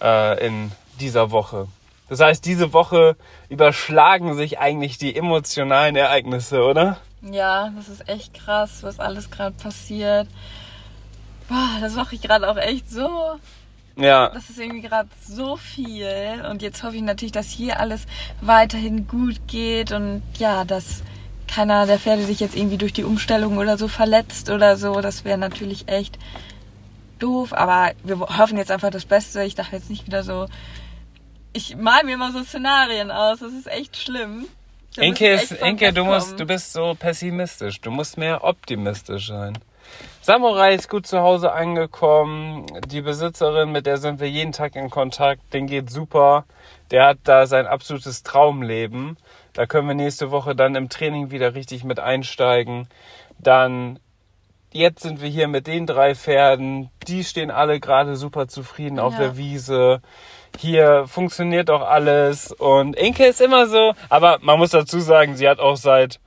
äh, 0.00 0.46
in 0.46 0.72
dieser 0.98 1.30
Woche. 1.30 1.68
Das 2.12 2.20
heißt, 2.20 2.44
diese 2.44 2.74
Woche 2.74 3.16
überschlagen 3.48 4.34
sich 4.34 4.58
eigentlich 4.58 4.98
die 4.98 5.16
emotionalen 5.16 5.96
Ereignisse, 5.96 6.62
oder? 6.62 6.98
Ja, 7.22 7.72
das 7.74 7.88
ist 7.88 8.06
echt 8.06 8.34
krass, 8.34 8.82
was 8.82 9.00
alles 9.00 9.30
gerade 9.30 9.56
passiert. 9.56 10.28
Boah, 11.48 11.78
das 11.80 11.94
mache 11.94 12.14
ich 12.14 12.20
gerade 12.20 12.50
auch 12.50 12.58
echt 12.58 12.90
so. 12.90 13.08
Ja. 13.96 14.28
Das 14.28 14.50
ist 14.50 14.58
irgendwie 14.58 14.82
gerade 14.82 15.08
so 15.26 15.56
viel. 15.56 16.44
Und 16.50 16.60
jetzt 16.60 16.82
hoffe 16.82 16.96
ich 16.96 17.02
natürlich, 17.02 17.32
dass 17.32 17.48
hier 17.48 17.80
alles 17.80 18.04
weiterhin 18.42 19.08
gut 19.08 19.40
geht 19.46 19.90
und 19.90 20.22
ja, 20.36 20.66
dass 20.66 21.02
keiner 21.48 21.86
der 21.86 21.98
Pferde 21.98 22.26
sich 22.26 22.40
jetzt 22.40 22.54
irgendwie 22.54 22.76
durch 22.76 22.92
die 22.92 23.04
Umstellung 23.04 23.56
oder 23.56 23.78
so 23.78 23.88
verletzt 23.88 24.50
oder 24.50 24.76
so. 24.76 25.00
Das 25.00 25.24
wäre 25.24 25.38
natürlich 25.38 25.88
echt 25.88 26.18
doof. 27.18 27.54
Aber 27.54 27.92
wir 28.04 28.20
hoffen 28.20 28.58
jetzt 28.58 28.70
einfach 28.70 28.90
das 28.90 29.06
Beste. 29.06 29.44
Ich 29.44 29.54
dachte 29.54 29.76
jetzt 29.76 29.88
nicht 29.88 30.06
wieder 30.06 30.22
so. 30.22 30.48
Ich 31.52 31.76
mal 31.76 32.04
mir 32.04 32.16
mal 32.16 32.32
so 32.32 32.42
Szenarien 32.44 33.10
aus. 33.10 33.40
Das 33.40 33.52
ist 33.52 33.66
echt 33.66 33.96
schlimm. 33.96 34.46
Da 34.96 35.02
Inke, 35.02 35.32
ist, 35.32 35.52
Inke 35.52 35.92
du, 35.92 36.04
musst, 36.04 36.38
du 36.38 36.46
bist 36.46 36.72
so 36.72 36.94
pessimistisch. 36.98 37.80
Du 37.80 37.90
musst 37.90 38.18
mehr 38.18 38.44
optimistisch 38.44 39.28
sein. 39.28 39.58
Samurai 40.20 40.74
ist 40.74 40.88
gut 40.88 41.06
zu 41.06 41.20
Hause 41.20 41.52
angekommen. 41.52 42.66
Die 42.86 43.00
Besitzerin, 43.00 43.72
mit 43.72 43.86
der 43.86 43.96
sind 43.96 44.20
wir 44.20 44.30
jeden 44.30 44.52
Tag 44.52 44.76
in 44.76 44.90
Kontakt, 44.90 45.52
den 45.52 45.66
geht 45.66 45.90
super. 45.90 46.44
Der 46.90 47.06
hat 47.06 47.18
da 47.24 47.46
sein 47.46 47.66
absolutes 47.66 48.22
Traumleben. 48.22 49.16
Da 49.52 49.66
können 49.66 49.88
wir 49.88 49.94
nächste 49.94 50.30
Woche 50.30 50.54
dann 50.54 50.74
im 50.74 50.88
Training 50.88 51.30
wieder 51.30 51.54
richtig 51.54 51.84
mit 51.84 51.98
einsteigen. 51.98 52.88
Dann 53.38 53.98
jetzt 54.72 55.02
sind 55.02 55.20
wir 55.20 55.28
hier 55.28 55.48
mit 55.48 55.66
den 55.66 55.86
drei 55.86 56.14
Pferden. 56.14 56.90
Die 57.08 57.24
stehen 57.24 57.50
alle 57.50 57.80
gerade 57.80 58.16
super 58.16 58.46
zufrieden 58.46 58.98
auf 58.98 59.14
Ja. 59.14 59.20
der 59.20 59.36
Wiese. 59.36 60.02
Hier 60.58 61.06
funktioniert 61.06 61.70
auch 61.70 61.82
alles. 61.82 62.52
Und 62.52 62.96
Inke 62.96 63.26
ist 63.26 63.40
immer 63.40 63.66
so, 63.66 63.94
aber 64.08 64.38
man 64.42 64.58
muss 64.58 64.70
dazu 64.70 65.00
sagen, 65.00 65.36
sie 65.36 65.48
hat 65.48 65.58
auch 65.58 65.76
seit 65.76 66.20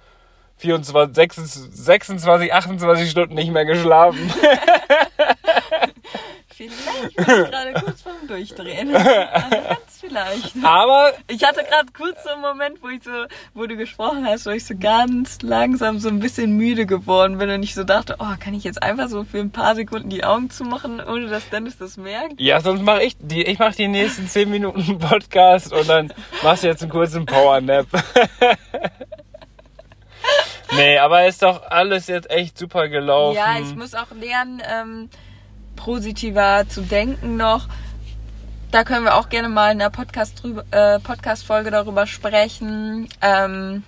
24, 0.57 1.51
26, 1.71 2.53
28 2.53 3.09
Stunden 3.09 3.35
nicht 3.35 3.51
mehr 3.51 3.65
geschlafen. 3.65 4.31
Vielleicht 6.55 6.87
war 6.87 6.93
ich 7.07 7.15
gerade 7.15 7.73
kurz 7.83 8.01
vorm 8.01 8.27
Durchdrehen. 8.27 8.95
Also 8.95 9.49
ganz 9.49 9.99
vielleicht. 9.99 10.53
Aber 10.63 11.11
Ich 11.27 11.43
hatte 11.43 11.63
gerade 11.63 11.91
kurz 11.95 12.23
so 12.23 12.29
einen 12.29 12.41
Moment, 12.41 12.81
wo 12.81 12.87
ich 12.87 13.03
so, 13.03 13.11
wo 13.53 13.65
du 13.65 13.75
gesprochen 13.75 14.25
hast, 14.25 14.45
wo 14.45 14.51
ich 14.51 14.65
so 14.65 14.75
ganz 14.77 15.41
langsam 15.41 15.99
so 15.99 16.07
ein 16.07 16.19
bisschen 16.19 16.55
müde 16.55 16.85
geworden 16.85 17.37
bin 17.37 17.49
und 17.49 17.63
ich 17.63 17.73
so 17.73 17.83
dachte, 17.83 18.15
oh, 18.19 18.35
kann 18.39 18.53
ich 18.53 18.63
jetzt 18.63 18.81
einfach 18.81 19.09
so 19.09 19.25
für 19.25 19.39
ein 19.39 19.51
paar 19.51 19.75
Sekunden 19.75 20.09
die 20.09 20.23
Augen 20.23 20.49
zumachen, 20.49 21.01
ohne 21.01 21.27
dass 21.27 21.49
Dennis 21.49 21.77
das 21.77 21.97
merkt? 21.97 22.39
ja, 22.39 22.61
sonst 22.61 22.83
mache 22.83 23.03
ich 23.03 23.17
die, 23.19 23.43
ich 23.43 23.59
mache 23.59 23.75
die 23.75 23.87
nächsten 23.87 24.27
10 24.27 24.49
Minuten 24.49 24.99
Podcast 24.99 25.73
und 25.73 25.89
dann 25.89 26.13
machst 26.43 26.63
du 26.63 26.67
jetzt 26.67 26.81
einen 26.81 26.91
kurzen 26.91 27.25
Powernap. 27.25 27.87
nee, 30.75 30.97
aber 30.99 31.25
ist 31.25 31.41
doch 31.41 31.63
alles 31.69 32.07
jetzt 32.07 32.29
echt 32.29 32.57
super 32.57 32.87
gelaufen. 32.87 33.37
Ja, 33.37 33.59
ich 33.59 33.75
muss 33.75 33.93
auch 33.93 34.11
lernen, 34.11 34.61
ähm, 34.65 35.09
positiver 35.75 36.67
zu 36.67 36.81
denken 36.81 37.37
noch. 37.37 37.67
Da 38.71 38.83
können 38.83 39.05
wir 39.05 39.15
auch 39.15 39.29
gerne 39.29 39.49
mal 39.49 39.71
in 39.71 39.79
der 39.79 39.89
Podcast 39.89 40.43
drüber, 40.43 40.65
äh, 40.71 40.99
Podcast-Folge 40.99 41.71
darüber 41.71 42.07
sprechen, 42.07 43.07
ähm, 43.21 43.83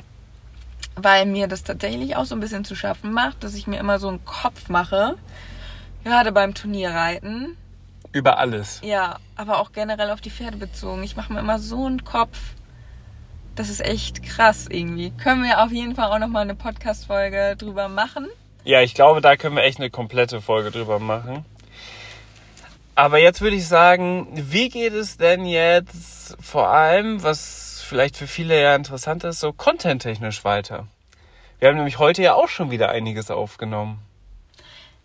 weil 0.95 1.25
mir 1.25 1.47
das 1.47 1.63
tatsächlich 1.63 2.15
auch 2.15 2.25
so 2.25 2.35
ein 2.35 2.39
bisschen 2.39 2.63
zu 2.63 2.75
schaffen 2.75 3.11
macht, 3.11 3.43
dass 3.43 3.53
ich 3.53 3.67
mir 3.67 3.79
immer 3.79 3.99
so 3.99 4.07
einen 4.07 4.23
Kopf 4.23 4.69
mache, 4.69 5.15
gerade 6.03 6.31
beim 6.31 6.53
Turnierreiten. 6.53 7.57
Über 8.13 8.37
alles. 8.37 8.79
Ja, 8.83 9.17
aber 9.35 9.59
auch 9.59 9.71
generell 9.73 10.11
auf 10.11 10.21
die 10.21 10.31
Pferde 10.31 10.57
bezogen. 10.57 11.03
Ich 11.03 11.15
mache 11.15 11.33
mir 11.33 11.39
immer 11.39 11.59
so 11.59 11.85
einen 11.85 12.05
Kopf. 12.05 12.37
Das 13.55 13.69
ist 13.69 13.81
echt 13.81 14.23
krass 14.23 14.67
irgendwie. 14.69 15.11
Können 15.11 15.43
wir 15.43 15.63
auf 15.63 15.71
jeden 15.71 15.95
Fall 15.95 16.11
auch 16.11 16.19
nochmal 16.19 16.43
eine 16.43 16.55
Podcast-Folge 16.55 17.55
drüber 17.57 17.89
machen. 17.89 18.27
Ja, 18.63 18.81
ich 18.81 18.93
glaube, 18.93 19.21
da 19.21 19.35
können 19.35 19.55
wir 19.55 19.63
echt 19.63 19.79
eine 19.79 19.89
komplette 19.89 20.41
Folge 20.41 20.71
drüber 20.71 20.99
machen. 20.99 21.43
Aber 22.97 23.19
jetzt 23.19 23.41
würde 23.41 23.55
ich 23.55 23.67
sagen, 23.67 24.27
wie 24.33 24.69
geht 24.69 24.93
es 24.93 25.17
denn 25.17 25.45
jetzt 25.45 26.35
vor 26.41 26.69
allem, 26.69 27.21
was 27.21 27.83
vielleicht 27.87 28.17
für 28.17 28.25
viele 28.25 28.59
ja 28.59 28.75
interessant 28.75 29.23
ist, 29.23 29.39
so 29.39 29.53
content-technisch 29.53 30.43
weiter? 30.43 30.87
Wir 31.59 31.67
haben 31.67 31.75
nämlich 31.75 31.99
heute 31.99 32.23
ja 32.23 32.33
auch 32.33 32.47
schon 32.47 32.71
wieder 32.71 32.89
einiges 32.89 33.29
aufgenommen. 33.29 33.99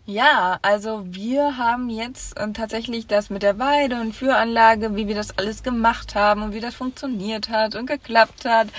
Ja, 0.07 0.57
also 0.63 1.03
wir 1.05 1.59
haben 1.59 1.91
jetzt 1.91 2.35
äh, 2.35 2.51
tatsächlich 2.51 3.05
das 3.05 3.29
mit 3.29 3.43
der 3.43 3.59
Weide 3.59 4.01
und 4.01 4.15
Führanlage, 4.15 4.95
wie 4.95 5.07
wir 5.07 5.15
das 5.15 5.37
alles 5.37 5.61
gemacht 5.61 6.15
haben 6.15 6.41
und 6.41 6.53
wie 6.55 6.61
das 6.61 6.73
funktioniert 6.73 7.49
hat 7.49 7.75
und 7.75 7.85
geklappt 7.85 8.45
hat 8.45 8.69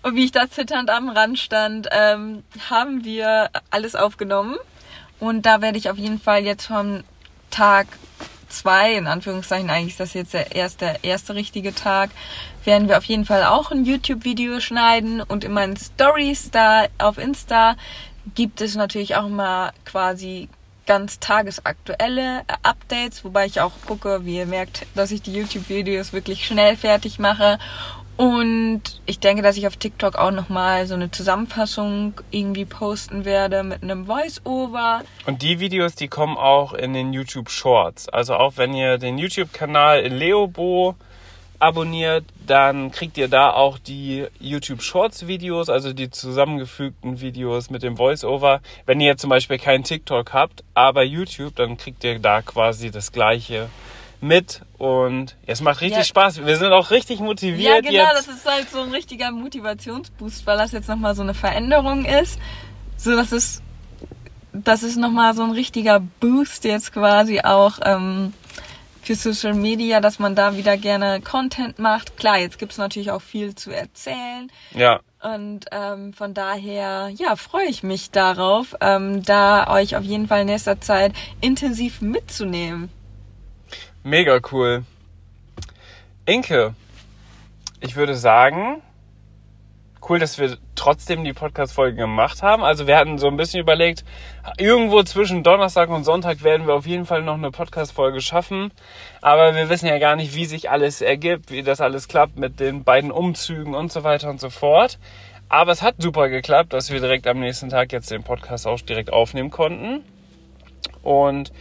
und 0.00 0.16
wie 0.16 0.24
ich 0.24 0.32
da 0.32 0.48
zitternd 0.48 0.88
am 0.88 1.10
Rand 1.10 1.38
stand, 1.38 1.88
ähm, 1.92 2.42
haben 2.70 3.04
wir 3.04 3.50
alles 3.68 3.94
aufgenommen. 3.94 4.56
Und 5.20 5.44
da 5.44 5.60
werde 5.60 5.76
ich 5.76 5.90
auf 5.90 5.98
jeden 5.98 6.18
Fall 6.18 6.42
jetzt 6.42 6.68
vom 6.68 7.04
Tag 7.50 7.86
zwei, 8.52 8.94
in 8.94 9.06
Anführungszeichen, 9.06 9.70
eigentlich 9.70 9.94
ist 9.94 10.00
das 10.00 10.14
jetzt 10.14 10.34
der 10.34 10.54
erste, 10.54 10.96
erste 11.02 11.34
richtige 11.34 11.74
Tag, 11.74 12.10
werden 12.64 12.88
wir 12.88 12.98
auf 12.98 13.04
jeden 13.04 13.24
Fall 13.24 13.44
auch 13.44 13.70
ein 13.70 13.84
YouTube-Video 13.84 14.60
schneiden 14.60 15.20
und 15.20 15.44
in 15.44 15.52
meinen 15.52 15.76
Stories 15.76 16.50
da 16.50 16.86
auf 16.98 17.18
Insta 17.18 17.76
gibt 18.34 18.60
es 18.60 18.76
natürlich 18.76 19.16
auch 19.16 19.28
mal 19.28 19.72
quasi 19.84 20.48
ganz 20.86 21.18
tagesaktuelle 21.20 22.40
äh, 22.40 22.54
Updates, 22.62 23.24
wobei 23.24 23.46
ich 23.46 23.60
auch 23.60 23.72
gucke, 23.86 24.24
wie 24.24 24.36
ihr 24.36 24.46
merkt, 24.46 24.86
dass 24.94 25.10
ich 25.10 25.22
die 25.22 25.32
YouTube-Videos 25.32 26.12
wirklich 26.12 26.46
schnell 26.46 26.76
fertig 26.76 27.18
mache. 27.18 27.58
Und 28.22 28.82
ich 29.04 29.18
denke, 29.18 29.42
dass 29.42 29.56
ich 29.56 29.66
auf 29.66 29.76
TikTok 29.76 30.14
auch 30.14 30.30
nochmal 30.30 30.86
so 30.86 30.94
eine 30.94 31.10
Zusammenfassung 31.10 32.20
irgendwie 32.30 32.64
posten 32.64 33.24
werde 33.24 33.64
mit 33.64 33.82
einem 33.82 34.06
Voice-Over. 34.06 35.02
Und 35.26 35.42
die 35.42 35.58
Videos, 35.58 35.96
die 35.96 36.06
kommen 36.06 36.36
auch 36.36 36.72
in 36.72 36.92
den 36.92 37.12
YouTube 37.12 37.50
Shorts. 37.50 38.08
Also 38.08 38.34
auch 38.34 38.58
wenn 38.58 38.74
ihr 38.74 38.98
den 38.98 39.18
YouTube-Kanal 39.18 40.06
Leobo 40.06 40.94
abonniert, 41.58 42.24
dann 42.46 42.92
kriegt 42.92 43.18
ihr 43.18 43.26
da 43.26 43.50
auch 43.50 43.76
die 43.76 44.28
YouTube 44.38 44.82
Shorts 44.82 45.26
Videos, 45.26 45.68
also 45.68 45.92
die 45.92 46.08
zusammengefügten 46.08 47.20
Videos 47.20 47.70
mit 47.70 47.82
dem 47.82 47.96
Voice-Over. 47.96 48.60
Wenn 48.86 49.00
ihr 49.00 49.16
zum 49.16 49.30
Beispiel 49.30 49.58
keinen 49.58 49.82
TikTok 49.82 50.32
habt, 50.32 50.62
aber 50.74 51.02
YouTube, 51.02 51.56
dann 51.56 51.76
kriegt 51.76 52.04
ihr 52.04 52.20
da 52.20 52.40
quasi 52.40 52.92
das 52.92 53.10
gleiche 53.10 53.68
mit 54.22 54.62
und 54.78 55.36
es 55.46 55.60
macht 55.60 55.80
richtig 55.80 55.98
Ja. 55.98 56.04
Spaß. 56.04 56.46
Wir 56.46 56.56
sind 56.56 56.72
auch 56.72 56.90
richtig 56.90 57.18
Ja, 57.18 57.24
motiviert 57.24 57.84
genau, 57.84 58.04
jetzt. 58.04 58.28
das 58.28 58.28
ist 58.28 58.46
halt 58.48 58.70
so 58.70 58.80
ein 58.80 58.90
richtiger 58.90 59.30
Motivationsboost, 59.32 60.46
weil 60.46 60.56
das 60.56 60.72
jetzt 60.72 60.88
nochmal 60.88 61.14
so 61.14 61.22
eine 61.22 61.34
Veränderung 61.34 62.04
ist. 62.04 62.38
So, 62.96 63.16
dass 63.16 63.32
es, 63.32 63.60
das 64.52 64.82
ist 64.84 64.96
nochmal 64.96 65.34
so 65.34 65.42
ein 65.42 65.50
richtiger 65.50 66.00
Boost 66.20 66.64
jetzt 66.64 66.92
quasi 66.92 67.40
auch 67.40 67.80
ähm, 67.84 68.32
für 69.02 69.16
Social 69.16 69.54
Media, 69.54 70.00
dass 70.00 70.20
man 70.20 70.36
da 70.36 70.56
wieder 70.56 70.76
gerne 70.76 71.20
Content 71.20 71.80
macht. 71.80 72.16
Klar, 72.16 72.38
jetzt 72.38 72.60
gibt's 72.60 72.78
natürlich 72.78 73.10
auch 73.10 73.22
viel 73.22 73.56
zu 73.56 73.72
erzählen. 73.72 74.50
Ja, 74.72 75.00
Und 75.20 75.64
ähm, 75.72 76.12
von 76.12 76.32
daher, 76.32 77.10
ja, 77.12 77.34
freue 77.34 77.66
ich 77.66 77.82
mich 77.82 78.12
darauf, 78.12 78.76
ähm, 78.80 79.24
da 79.24 79.66
euch 79.68 79.96
auf 79.96 80.04
jeden 80.04 80.28
Fall 80.28 80.42
in 80.42 80.46
nächster 80.46 80.80
Zeit 80.80 81.12
intensiv 81.40 82.00
mitzunehmen. 82.00 82.88
Mega 84.04 84.40
cool. 84.50 84.84
Inke, 86.26 86.74
ich 87.80 87.94
würde 87.94 88.16
sagen, 88.16 88.82
cool, 90.08 90.18
dass 90.18 90.38
wir 90.38 90.56
trotzdem 90.74 91.22
die 91.22 91.32
Podcast-Folge 91.32 91.96
gemacht 91.96 92.42
haben. 92.42 92.64
Also 92.64 92.88
wir 92.88 92.96
hatten 92.96 93.18
so 93.18 93.28
ein 93.28 93.36
bisschen 93.36 93.60
überlegt, 93.60 94.04
irgendwo 94.58 95.04
zwischen 95.04 95.44
Donnerstag 95.44 95.88
und 95.88 96.02
Sonntag 96.02 96.42
werden 96.42 96.66
wir 96.66 96.74
auf 96.74 96.86
jeden 96.86 97.06
Fall 97.06 97.22
noch 97.22 97.34
eine 97.34 97.52
Podcast-Folge 97.52 98.20
schaffen. 98.20 98.72
Aber 99.20 99.54
wir 99.54 99.68
wissen 99.68 99.86
ja 99.86 99.98
gar 99.98 100.16
nicht, 100.16 100.34
wie 100.34 100.46
sich 100.46 100.68
alles 100.70 101.00
ergibt, 101.00 101.52
wie 101.52 101.62
das 101.62 101.80
alles 101.80 102.08
klappt 102.08 102.36
mit 102.36 102.58
den 102.58 102.82
beiden 102.82 103.12
Umzügen 103.12 103.74
und 103.74 103.92
so 103.92 104.02
weiter 104.02 104.30
und 104.30 104.40
so 104.40 104.50
fort. 104.50 104.98
Aber 105.48 105.70
es 105.70 105.82
hat 105.82 105.96
super 105.98 106.28
geklappt, 106.28 106.72
dass 106.72 106.90
wir 106.90 107.00
direkt 107.00 107.28
am 107.28 107.38
nächsten 107.38 107.68
Tag 107.68 107.92
jetzt 107.92 108.10
den 108.10 108.24
Podcast 108.24 108.66
auch 108.66 108.80
direkt 108.80 109.12
aufnehmen 109.12 109.50
konnten. 109.50 110.02
Und 111.02 111.52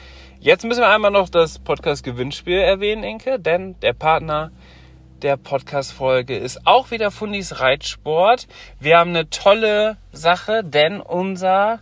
jetzt 0.42 0.66
müssen 0.66 0.82
wir 0.82 0.90
einmal 0.90 1.12
noch 1.12 1.30
das 1.30 1.60
Podcast-Gewinnspiel 1.60 2.58
erwähnen, 2.58 3.04
Inke, 3.04 3.40
denn 3.40 3.80
der 3.82 3.94
Partner 3.94 4.52
der 5.22 5.38
Podcast-Folge 5.38 6.36
ist 6.36 6.66
auch 6.66 6.90
wieder 6.90 7.12
Fundis 7.12 7.60
Reitsport. 7.60 8.48
Wir 8.80 8.98
haben 8.98 9.12
eine 9.12 9.30
tolle 9.30 9.98
Sache, 10.12 10.64
denn 10.64 11.00
unser 11.00 11.80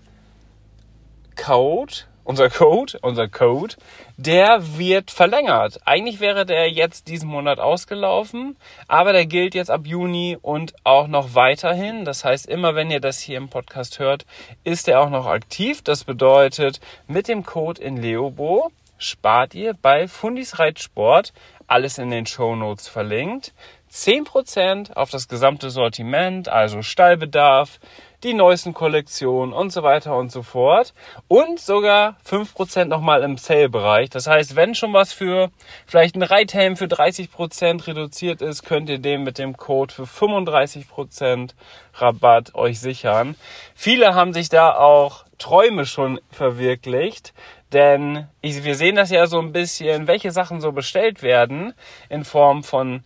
Code, 1.38 1.94
unser 2.30 2.52
Code, 2.52 3.00
unser 3.02 3.28
Code, 3.28 3.74
der 4.18 4.78
wird 4.78 5.10
verlängert. 5.10 5.80
Eigentlich 5.86 6.20
wäre 6.20 6.46
der 6.46 6.70
jetzt 6.70 7.08
diesen 7.08 7.28
Monat 7.28 7.58
ausgelaufen, 7.60 8.56
aber 8.88 9.14
der 9.14 9.26
gilt 9.26 9.56
jetzt 9.56 9.72
ab 9.72 9.88
Juni 9.88 10.38
und 10.40 10.76
auch 10.84 11.08
noch 11.08 11.34
weiterhin. 11.34 12.06
Das 12.06 12.24
heißt, 12.24 12.46
immer 12.46 12.76
wenn 12.76 12.92
ihr 12.92 13.00
das 13.00 13.20
hier 13.20 13.38
im 13.38 13.50
Podcast 13.50 13.98
hört, 13.98 14.28
ist 14.64 14.88
er 14.88 15.02
auch 15.02 15.10
noch 15.10 15.26
aktiv. 15.26 15.82
Das 15.82 16.04
bedeutet, 16.04 16.80
mit 17.08 17.28
dem 17.28 17.44
Code 17.44 17.82
in 17.82 17.98
Leobo 17.98 18.70
spart 19.00 19.56
ihr 19.56 19.74
bei 19.74 20.08
Fundis 20.08 20.60
Reitsport, 20.60 21.34
alles 21.66 21.98
in 21.98 22.12
den 22.12 22.28
Show 22.28 22.56
Notes 22.56 22.88
verlinkt, 22.88 23.54
10% 23.92 24.94
auf 24.94 25.10
das 25.10 25.30
gesamte 25.30 25.72
Sortiment, 25.72 26.48
also 26.48 26.84
Stallbedarf, 26.84 27.80
die 28.24 28.34
neuesten 28.34 28.74
Kollektionen 28.74 29.54
und 29.54 29.72
so 29.72 29.84
weiter 29.84 30.16
und 30.16 30.32
so 30.32 30.44
fort. 30.44 30.94
Und 31.28 31.60
sogar 31.60 32.18
5% 32.28 32.86
nochmal 32.86 33.24
im 33.24 33.38
Sale-Bereich. 33.38 34.10
Das 34.10 34.28
heißt, 34.28 34.56
wenn 34.56 34.76
schon 34.76 34.94
was 34.94 35.14
für 35.14 35.50
vielleicht 35.86 36.16
ein 36.16 36.24
Reithelm 36.24 36.76
für 36.76 36.86
30% 36.86 37.88
reduziert 37.88 38.42
ist, 38.42 38.64
könnt 38.64 38.90
ihr 38.90 39.00
den 39.00 39.24
mit 39.24 39.38
dem 39.38 39.58
Code 39.58 39.94
für 39.94 40.04
35% 40.04 41.52
Rabatt 41.96 42.56
euch 42.56 42.80
sichern. 42.80 43.36
Viele 43.76 44.16
haben 44.16 44.34
sich 44.34 44.50
da 44.50 44.76
auch 44.76 45.26
Träume 45.38 45.86
schon 45.86 46.20
verwirklicht. 46.32 47.34
Denn 47.72 48.28
wir 48.42 48.76
sehen 48.76 48.96
das 48.96 49.12
ja 49.12 49.28
so 49.28 49.40
ein 49.40 49.52
bisschen, 49.52 50.08
welche 50.08 50.32
Sachen 50.32 50.60
so 50.60 50.72
bestellt 50.72 51.22
werden 51.22 51.74
in 52.10 52.26
Form 52.26 52.64
von 52.64 53.04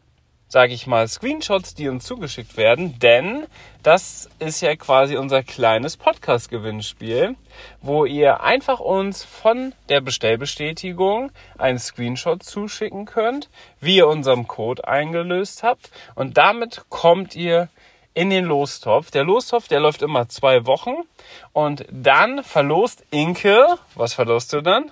sage 0.53 0.75
ich 0.75 0.85
mal, 0.85 1.07
Screenshots, 1.07 1.73
die 1.73 1.89
uns 1.89 2.05
zugeschickt 2.05 2.57
werden, 2.57 2.99
denn 2.99 3.47
das 3.81 4.29
ist 4.37 4.61
ja 4.61 4.75
quasi 4.75 5.17
unser 5.17 5.41
kleines 5.41 5.97
Podcast-Gewinnspiel, 5.97 7.35
wo 7.81 8.05
ihr 8.05 8.41
einfach 8.41 8.79
uns 8.79 9.23
von 9.23 9.73
der 9.89 9.99
Bestellbestätigung 9.99 11.31
einen 11.57 11.79
Screenshot 11.79 12.43
zuschicken 12.43 13.05
könnt, 13.05 13.49
wie 13.81 13.95
ihr 13.95 14.07
unseren 14.07 14.47
Code 14.47 14.87
eingelöst 14.87 15.63
habt 15.63 15.89
und 16.13 16.37
damit 16.37 16.83
kommt 16.89 17.35
ihr 17.35 17.69
in 18.13 18.29
den 18.29 18.45
Lostopf. 18.45 19.09
Der 19.09 19.23
Lostopf, 19.23 19.67
der 19.67 19.79
läuft 19.79 20.03
immer 20.03 20.29
zwei 20.29 20.67
Wochen 20.67 20.97
und 21.51 21.83
dann 21.89 22.43
verlost 22.43 23.03
Inke, 23.09 23.79
was 23.95 24.13
verlost 24.13 24.53
du 24.53 24.61
dann? 24.61 24.91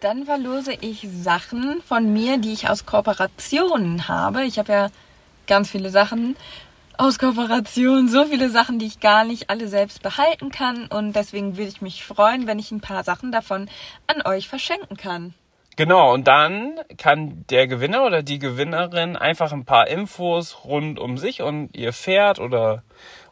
Dann 0.00 0.26
verlose 0.26 0.74
ich 0.74 1.08
Sachen 1.10 1.80
von 1.82 2.12
mir, 2.12 2.36
die 2.36 2.52
ich 2.52 2.68
aus 2.68 2.84
Kooperationen 2.84 4.08
habe. 4.08 4.44
Ich 4.44 4.58
habe 4.58 4.72
ja 4.72 4.88
ganz 5.46 5.70
viele 5.70 5.88
Sachen 5.88 6.36
aus 6.98 7.18
Kooperationen, 7.18 8.08
so 8.08 8.26
viele 8.26 8.50
Sachen, 8.50 8.78
die 8.78 8.86
ich 8.86 9.00
gar 9.00 9.24
nicht 9.24 9.48
alle 9.48 9.68
selbst 9.68 10.02
behalten 10.02 10.50
kann. 10.50 10.86
Und 10.86 11.16
deswegen 11.16 11.56
würde 11.56 11.70
ich 11.70 11.80
mich 11.80 12.04
freuen, 12.04 12.46
wenn 12.46 12.58
ich 12.58 12.70
ein 12.72 12.82
paar 12.82 13.04
Sachen 13.04 13.32
davon 13.32 13.70
an 14.06 14.20
euch 14.26 14.48
verschenken 14.48 14.98
kann. 14.98 15.32
Genau, 15.76 16.12
und 16.14 16.26
dann 16.26 16.80
kann 16.96 17.44
der 17.50 17.66
Gewinner 17.66 18.04
oder 18.04 18.22
die 18.22 18.38
Gewinnerin 18.38 19.14
einfach 19.14 19.52
ein 19.52 19.66
paar 19.66 19.88
Infos 19.88 20.64
rund 20.64 20.98
um 20.98 21.18
sich 21.18 21.42
und 21.42 21.76
ihr 21.76 21.92
Pferd 21.92 22.38
oder, 22.38 22.82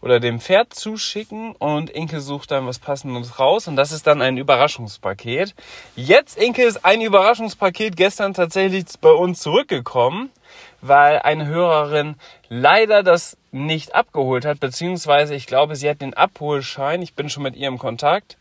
oder 0.05 0.21
dem 0.21 0.39
Pferd 0.39 0.75
zuschicken 0.75 1.57
und 1.57 1.89
Inke 1.89 2.21
sucht 2.21 2.51
dann 2.51 2.67
was 2.67 2.79
Passendes 2.79 3.39
raus 3.39 3.69
und 3.69 3.77
das 3.77 3.91
ist 3.91 4.07
dann 4.07 4.21
ein 4.21 4.37
Überraschungspaket. 4.37 5.55
Jetzt, 5.97 6.37
Inke, 6.37 6.63
ist 6.63 6.85
ein 6.85 7.01
Überraschungspaket 7.01 7.97
gestern 7.97 8.35
tatsächlich 8.35 8.85
bei 9.01 9.11
uns 9.11 9.41
zurückgekommen, 9.41 10.29
weil 10.83 11.21
eine 11.21 11.47
Hörerin 11.47 12.17
leider 12.51 13.03
das 13.03 13.39
nicht 13.51 13.95
abgeholt 13.95 14.45
hat, 14.45 14.61
beziehungsweise 14.61 15.35
ich 15.35 15.47
glaube, 15.47 15.75
sie 15.75 15.89
hat 15.89 16.03
den 16.03 16.13
Abholschein, 16.13 17.01
ich 17.01 17.15
bin 17.15 17.31
schon 17.31 17.43
mit 17.43 17.57
ihr 17.57 17.69
im 17.69 17.79
Kontakt, 17.79 18.37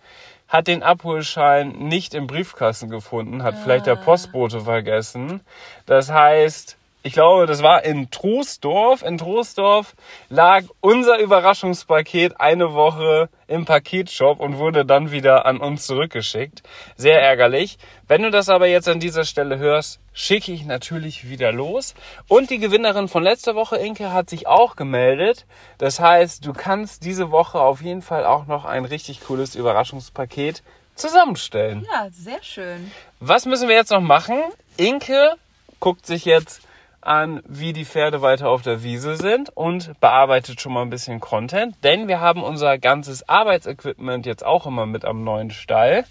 hat 0.49 0.67
den 0.67 0.83
Abholschein 0.83 1.69
nicht 1.69 2.13
im 2.13 2.27
Briefkasten 2.27 2.89
gefunden, 2.89 3.41
hat 3.41 3.55
vielleicht 3.63 3.85
der 3.85 3.95
Postbote 3.95 4.59
vergessen. 4.59 5.39
Das 5.85 6.11
heißt, 6.11 6.75
ich 7.05 7.11
glaube, 7.11 7.45
das 7.47 7.61
war 7.61 7.83
in 7.83 8.09
Troisdorf. 8.11 9.03
In 9.03 9.17
Troisdorf 9.17 9.93
lag 10.29 10.63
unser 10.79 11.19
Überraschungspaket 11.19 12.39
eine 12.39 12.73
Woche 12.73 13.27
im 13.47 13.65
Paketshop 13.65 14.39
und 14.39 14.57
wurde 14.57 14.85
dann 14.85 15.11
wieder 15.11 15.45
an 15.45 15.57
uns 15.57 15.85
zurückgeschickt. 15.85 16.63
Sehr 16.95 17.21
ärgerlich. 17.21 17.77
Wenn 18.07 18.23
du 18.23 18.31
das 18.31 18.47
aber 18.47 18.67
jetzt 18.67 18.87
an 18.87 19.01
dieser 19.01 19.25
Stelle 19.25 19.57
hörst, 19.57 19.99
schicke 20.13 20.53
ich 20.53 20.65
natürlich 20.65 21.29
wieder 21.29 21.51
los. 21.51 21.93
Und 22.29 22.49
die 22.49 22.59
Gewinnerin 22.59 23.09
von 23.09 23.21
letzter 23.21 23.53
Woche, 23.53 23.75
Inke, 23.75 24.13
hat 24.13 24.29
sich 24.29 24.47
auch 24.47 24.77
gemeldet. 24.77 25.45
Das 25.79 25.99
heißt, 25.99 26.45
du 26.45 26.53
kannst 26.53 27.03
diese 27.03 27.31
Woche 27.31 27.59
auf 27.59 27.81
jeden 27.81 28.01
Fall 28.01 28.25
auch 28.25 28.47
noch 28.47 28.63
ein 28.63 28.85
richtig 28.85 29.19
cooles 29.25 29.55
Überraschungspaket 29.55 30.63
zusammenstellen. 30.95 31.85
Ja, 31.91 32.07
sehr 32.11 32.41
schön. 32.41 32.91
Was 33.19 33.45
müssen 33.45 33.67
wir 33.67 33.75
jetzt 33.75 33.91
noch 33.91 33.99
machen? 33.99 34.39
Inke 34.77 35.35
guckt 35.81 36.05
sich 36.05 36.23
jetzt 36.23 36.61
an, 37.05 37.41
wie 37.47 37.73
die 37.73 37.85
Pferde 37.85 38.21
weiter 38.21 38.49
auf 38.49 38.61
der 38.61 38.83
Wiese 38.83 39.15
sind 39.15 39.49
und 39.55 39.99
bearbeitet 39.99 40.61
schon 40.61 40.73
mal 40.73 40.81
ein 40.81 40.89
bisschen 40.89 41.19
Content, 41.19 41.75
denn 41.83 42.07
wir 42.07 42.19
haben 42.19 42.43
unser 42.43 42.77
ganzes 42.77 43.27
Arbeitsequipment 43.27 44.25
jetzt 44.25 44.45
auch 44.45 44.65
immer 44.65 44.85
mit 44.85 45.05
am 45.05 45.23
neuen 45.23 45.51
Stall. 45.51 46.05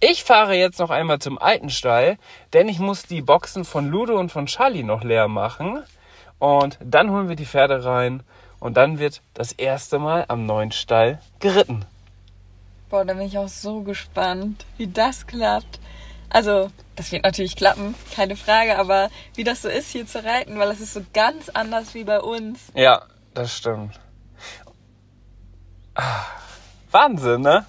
Ich 0.00 0.24
fahre 0.24 0.54
jetzt 0.54 0.78
noch 0.78 0.90
einmal 0.90 1.18
zum 1.20 1.38
alten 1.38 1.70
Stall, 1.70 2.18
denn 2.52 2.68
ich 2.68 2.78
muss 2.78 3.04
die 3.04 3.22
Boxen 3.22 3.64
von 3.64 3.88
Ludo 3.88 4.18
und 4.18 4.30
von 4.30 4.46
Charlie 4.46 4.82
noch 4.82 5.02
leer 5.02 5.26
machen. 5.26 5.82
Und 6.38 6.78
dann 6.84 7.10
holen 7.10 7.28
wir 7.28 7.36
die 7.36 7.46
Pferde 7.46 7.84
rein 7.84 8.22
und 8.60 8.76
dann 8.76 8.98
wird 8.98 9.22
das 9.32 9.52
erste 9.52 9.98
Mal 9.98 10.26
am 10.28 10.44
neuen 10.44 10.72
Stall 10.72 11.18
geritten. 11.40 11.86
Boah, 12.90 13.04
da 13.04 13.14
bin 13.14 13.26
ich 13.26 13.38
auch 13.38 13.48
so 13.48 13.80
gespannt, 13.80 14.64
wie 14.76 14.86
das 14.86 15.26
klappt. 15.26 15.80
Also, 16.30 16.70
das 16.96 17.12
wird 17.12 17.22
natürlich 17.24 17.56
klappen, 17.56 17.94
keine 18.14 18.36
Frage, 18.36 18.78
aber 18.78 19.10
wie 19.34 19.44
das 19.44 19.62
so 19.62 19.68
ist, 19.68 19.90
hier 19.90 20.06
zu 20.06 20.24
reiten, 20.24 20.58
weil 20.58 20.68
das 20.68 20.80
ist 20.80 20.94
so 20.94 21.00
ganz 21.12 21.48
anders 21.50 21.94
wie 21.94 22.04
bei 22.04 22.20
uns. 22.20 22.60
Ja, 22.74 23.02
das 23.34 23.56
stimmt. 23.56 23.98
Ah, 25.94 26.24
Wahnsinn, 26.90 27.42
ne? 27.42 27.64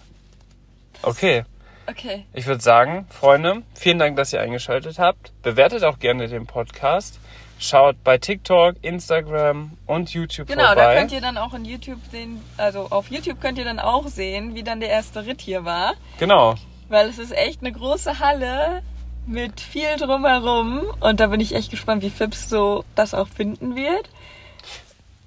Okay. 1.02 1.44
Okay. 1.90 2.26
Ich 2.34 2.46
würde 2.48 2.62
sagen, 2.62 3.06
Freunde, 3.10 3.64
vielen 3.74 4.00
Dank, 4.00 4.18
dass 4.18 4.34
ihr 4.34 4.42
eingeschaltet 4.42 5.00
habt. 5.00 5.32
Bewertet 5.42 5.84
auch 5.86 6.00
gerne 6.00 6.28
den 6.28 6.46
Podcast. 6.46 7.20
Schaut 7.60 8.04
bei 8.04 8.18
TikTok, 8.18 8.76
Instagram 8.84 9.72
und 9.88 10.14
YouTube 10.14 10.48
Genau, 10.48 10.66
vorbei. 10.68 10.94
da 10.94 11.00
könnt 11.00 11.12
ihr 11.12 11.22
dann 11.22 11.38
auch 11.38 11.54
in 11.56 11.66
YouTube 11.66 12.00
sehen, 12.12 12.44
also 12.58 12.88
auf 12.92 13.10
YouTube 13.10 13.42
könnt 13.42 13.58
ihr 13.58 13.64
dann 13.66 13.80
auch 13.80 14.08
sehen, 14.08 14.54
wie 14.54 14.62
dann 14.64 14.80
der 14.80 14.90
erste 14.90 15.26
Ritt 15.26 15.42
hier 15.42 15.66
war. 15.66 15.94
genau. 16.20 16.56
Weil 16.90 17.10
es 17.10 17.18
ist 17.20 17.32
echt 17.32 17.62
eine 17.62 17.72
große 17.72 18.20
Halle 18.20 18.82
mit 19.26 19.60
viel 19.60 19.96
drumherum. 19.98 20.84
Und 21.00 21.20
da 21.20 21.28
bin 21.28 21.40
ich 21.42 21.54
echt 21.54 21.70
gespannt, 21.72 22.02
wie 22.02 22.10
Fips 22.10 22.50
so 22.50 22.86
das 22.96 23.14
auch 23.14 23.28
finden 23.28 23.76
wird. 23.76 24.10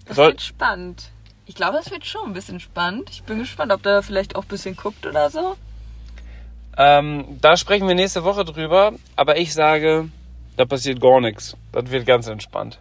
Das 0.07 0.17
Soll- 0.17 0.29
wird 0.29 0.43
spannend. 0.43 1.11
Ich 1.47 1.55
glaube, 1.55 1.77
das 1.79 1.91
wird 1.91 2.07
schon 2.07 2.27
ein 2.27 2.33
bisschen 2.33 2.61
spannend. 2.61 3.11
Ich 3.11 3.25
bin 3.25 3.39
gespannt, 3.39 3.73
ob 3.73 3.83
der 3.83 4.03
vielleicht 4.03 4.37
auch 4.37 4.43
ein 4.43 4.49
bisschen 4.49 4.77
guckt 4.77 5.05
oder 5.05 5.31
so. 5.31 5.57
Ähm, 6.79 7.39
da 7.41 7.57
sprechen 7.57 7.89
wir 7.89 7.95
nächste 7.95 8.23
Woche 8.25 8.45
drüber. 8.45 8.93
Aber 9.17 9.37
ich 9.37 9.53
sage, 9.53 10.09
da 10.57 10.65
passiert 10.65 11.01
gar 11.01 11.21
nichts. 11.21 11.57
Das 11.73 11.91
wird 11.91 12.07
ganz 12.07 12.27
entspannt. 12.29 12.79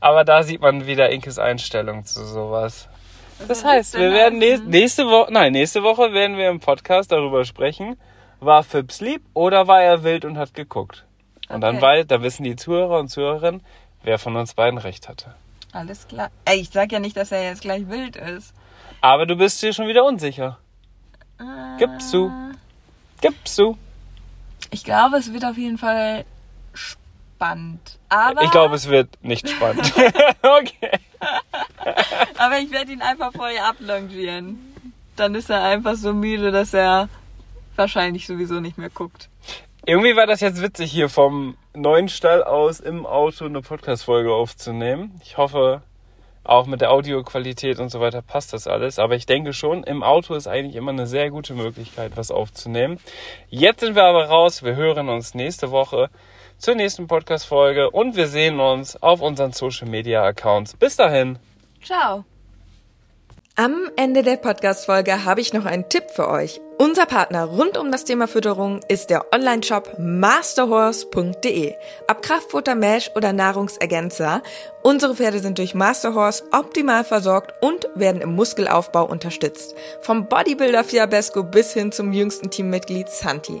Aber 0.00 0.24
da 0.24 0.42
sieht 0.42 0.60
man 0.60 0.86
wieder 0.86 1.10
Inkes 1.10 1.38
Einstellung 1.38 2.04
zu 2.04 2.24
sowas. 2.26 2.88
Das 3.48 3.64
heißt, 3.64 3.94
wir 3.98 4.12
werden 4.12 4.38
nächste, 4.38 4.66
nächste 4.68 5.06
Woche, 5.06 5.32
nein, 5.32 5.52
nächste 5.52 5.82
Woche 5.82 6.12
werden 6.12 6.36
wir 6.36 6.48
im 6.48 6.60
Podcast 6.60 7.12
darüber 7.12 7.44
sprechen, 7.44 7.96
war 8.40 8.62
Fips 8.62 9.00
lieb 9.00 9.22
oder 9.34 9.66
war 9.66 9.82
er 9.82 10.04
wild 10.04 10.24
und 10.24 10.38
hat 10.38 10.54
geguckt? 10.54 11.04
Und 11.48 11.60
dann, 11.60 11.76
Okay. 11.76 11.82
weil, 11.84 12.04
da 12.04 12.22
wissen 12.22 12.44
die 12.44 12.56
Zuhörer 12.56 12.98
und 12.98 13.08
Zuhörerinnen, 13.08 13.62
wer 14.02 14.18
von 14.18 14.36
uns 14.36 14.54
beiden 14.54 14.78
recht 14.78 15.08
hatte. 15.08 15.34
Alles 15.72 16.06
klar. 16.08 16.30
Ey, 16.44 16.60
ich 16.60 16.70
sag 16.70 16.92
ja 16.92 16.98
nicht, 16.98 17.16
dass 17.16 17.32
er 17.32 17.42
jetzt 17.44 17.62
gleich 17.62 17.88
wild 17.88 18.16
ist. 18.16 18.54
Aber 19.00 19.26
du 19.26 19.36
bist 19.36 19.60
dir 19.62 19.72
schon 19.72 19.88
wieder 19.88 20.04
unsicher. 20.04 20.58
Gibst 21.78 22.12
du? 22.14 22.30
Gibst 23.20 23.58
du? 23.58 23.76
Ich 24.70 24.84
glaube, 24.84 25.16
es 25.16 25.32
wird 25.32 25.44
auf 25.44 25.56
jeden 25.58 25.78
Fall 25.78 26.24
spannend. 26.72 27.98
Aber, 28.08 28.42
Ich 28.42 28.50
glaube, 28.50 28.76
es 28.76 28.88
wird 28.88 29.08
nicht 29.22 29.48
spannend. 29.48 29.92
okay. 30.42 30.98
aber 32.38 32.58
ich 32.58 32.70
werde 32.70 32.92
ihn 32.92 33.02
einfach 33.02 33.32
vorher 33.32 33.66
ablongieren. 33.66 34.58
Dann 35.16 35.34
ist 35.34 35.50
er 35.50 35.62
einfach 35.62 35.94
so 35.94 36.12
müde, 36.12 36.50
dass 36.50 36.74
er 36.74 37.08
wahrscheinlich 37.76 38.26
sowieso 38.26 38.60
nicht 38.60 38.78
mehr 38.78 38.90
guckt. 38.90 39.28
Irgendwie 39.84 40.14
war 40.14 40.26
das 40.26 40.40
jetzt 40.40 40.62
witzig, 40.62 40.92
hier 40.92 41.08
vom 41.08 41.56
neuen 41.74 42.08
Stall 42.08 42.44
aus 42.44 42.80
im 42.80 43.04
Auto 43.04 43.44
eine 43.44 43.62
Podcast-Folge 43.62 44.32
aufzunehmen. 44.32 45.20
Ich 45.24 45.36
hoffe, 45.38 45.82
auch 46.44 46.66
mit 46.66 46.80
der 46.80 46.90
Audioqualität 46.90 47.78
und 47.78 47.88
so 47.88 48.00
weiter 48.00 48.22
passt 48.22 48.52
das 48.52 48.66
alles. 48.66 48.98
Aber 48.98 49.14
ich 49.14 49.26
denke 49.26 49.52
schon, 49.52 49.84
im 49.84 50.02
Auto 50.02 50.34
ist 50.34 50.46
eigentlich 50.46 50.76
immer 50.76 50.90
eine 50.90 51.06
sehr 51.06 51.30
gute 51.30 51.54
Möglichkeit, 51.54 52.12
was 52.16 52.30
aufzunehmen. 52.30 52.98
Jetzt 53.48 53.80
sind 53.80 53.94
wir 53.94 54.04
aber 54.04 54.26
raus. 54.26 54.62
Wir 54.62 54.74
hören 54.74 55.08
uns 55.08 55.34
nächste 55.34 55.70
Woche 55.70 56.10
zur 56.62 56.76
nächsten 56.76 57.08
Podcast-Folge 57.08 57.90
und 57.90 58.14
wir 58.14 58.28
sehen 58.28 58.60
uns 58.60 59.02
auf 59.02 59.20
unseren 59.20 59.52
Social-Media-Accounts. 59.52 60.76
Bis 60.76 60.96
dahin. 60.96 61.38
Ciao. 61.84 62.24
Am 63.56 63.90
Ende 63.96 64.22
der 64.22 64.36
Podcast-Folge 64.36 65.24
habe 65.24 65.40
ich 65.40 65.52
noch 65.52 65.66
einen 65.66 65.88
Tipp 65.88 66.04
für 66.14 66.28
euch. 66.28 66.60
Unser 66.78 67.04
Partner 67.04 67.44
rund 67.44 67.76
um 67.76 67.92
das 67.92 68.04
Thema 68.04 68.26
Fütterung 68.26 68.80
ist 68.88 69.10
der 69.10 69.26
Online-Shop 69.34 69.96
masterhorse.de. 69.98 71.74
Ob 72.08 72.22
Kraftfutter, 72.22 72.74
Mesh 72.76 73.10
oder 73.14 73.32
Nahrungsergänzer, 73.32 74.42
unsere 74.82 75.16
Pferde 75.16 75.40
sind 75.40 75.58
durch 75.58 75.74
Masterhorse 75.74 76.44
optimal 76.52 77.04
versorgt 77.04 77.52
und 77.60 77.88
werden 77.94 78.22
im 78.22 78.34
Muskelaufbau 78.36 79.04
unterstützt. 79.04 79.74
Vom 80.00 80.28
Bodybuilder 80.28 80.84
Fiabesco 80.84 81.42
bis 81.42 81.74
hin 81.74 81.92
zum 81.92 82.12
jüngsten 82.12 82.50
Teammitglied 82.50 83.08
Santi. 83.10 83.60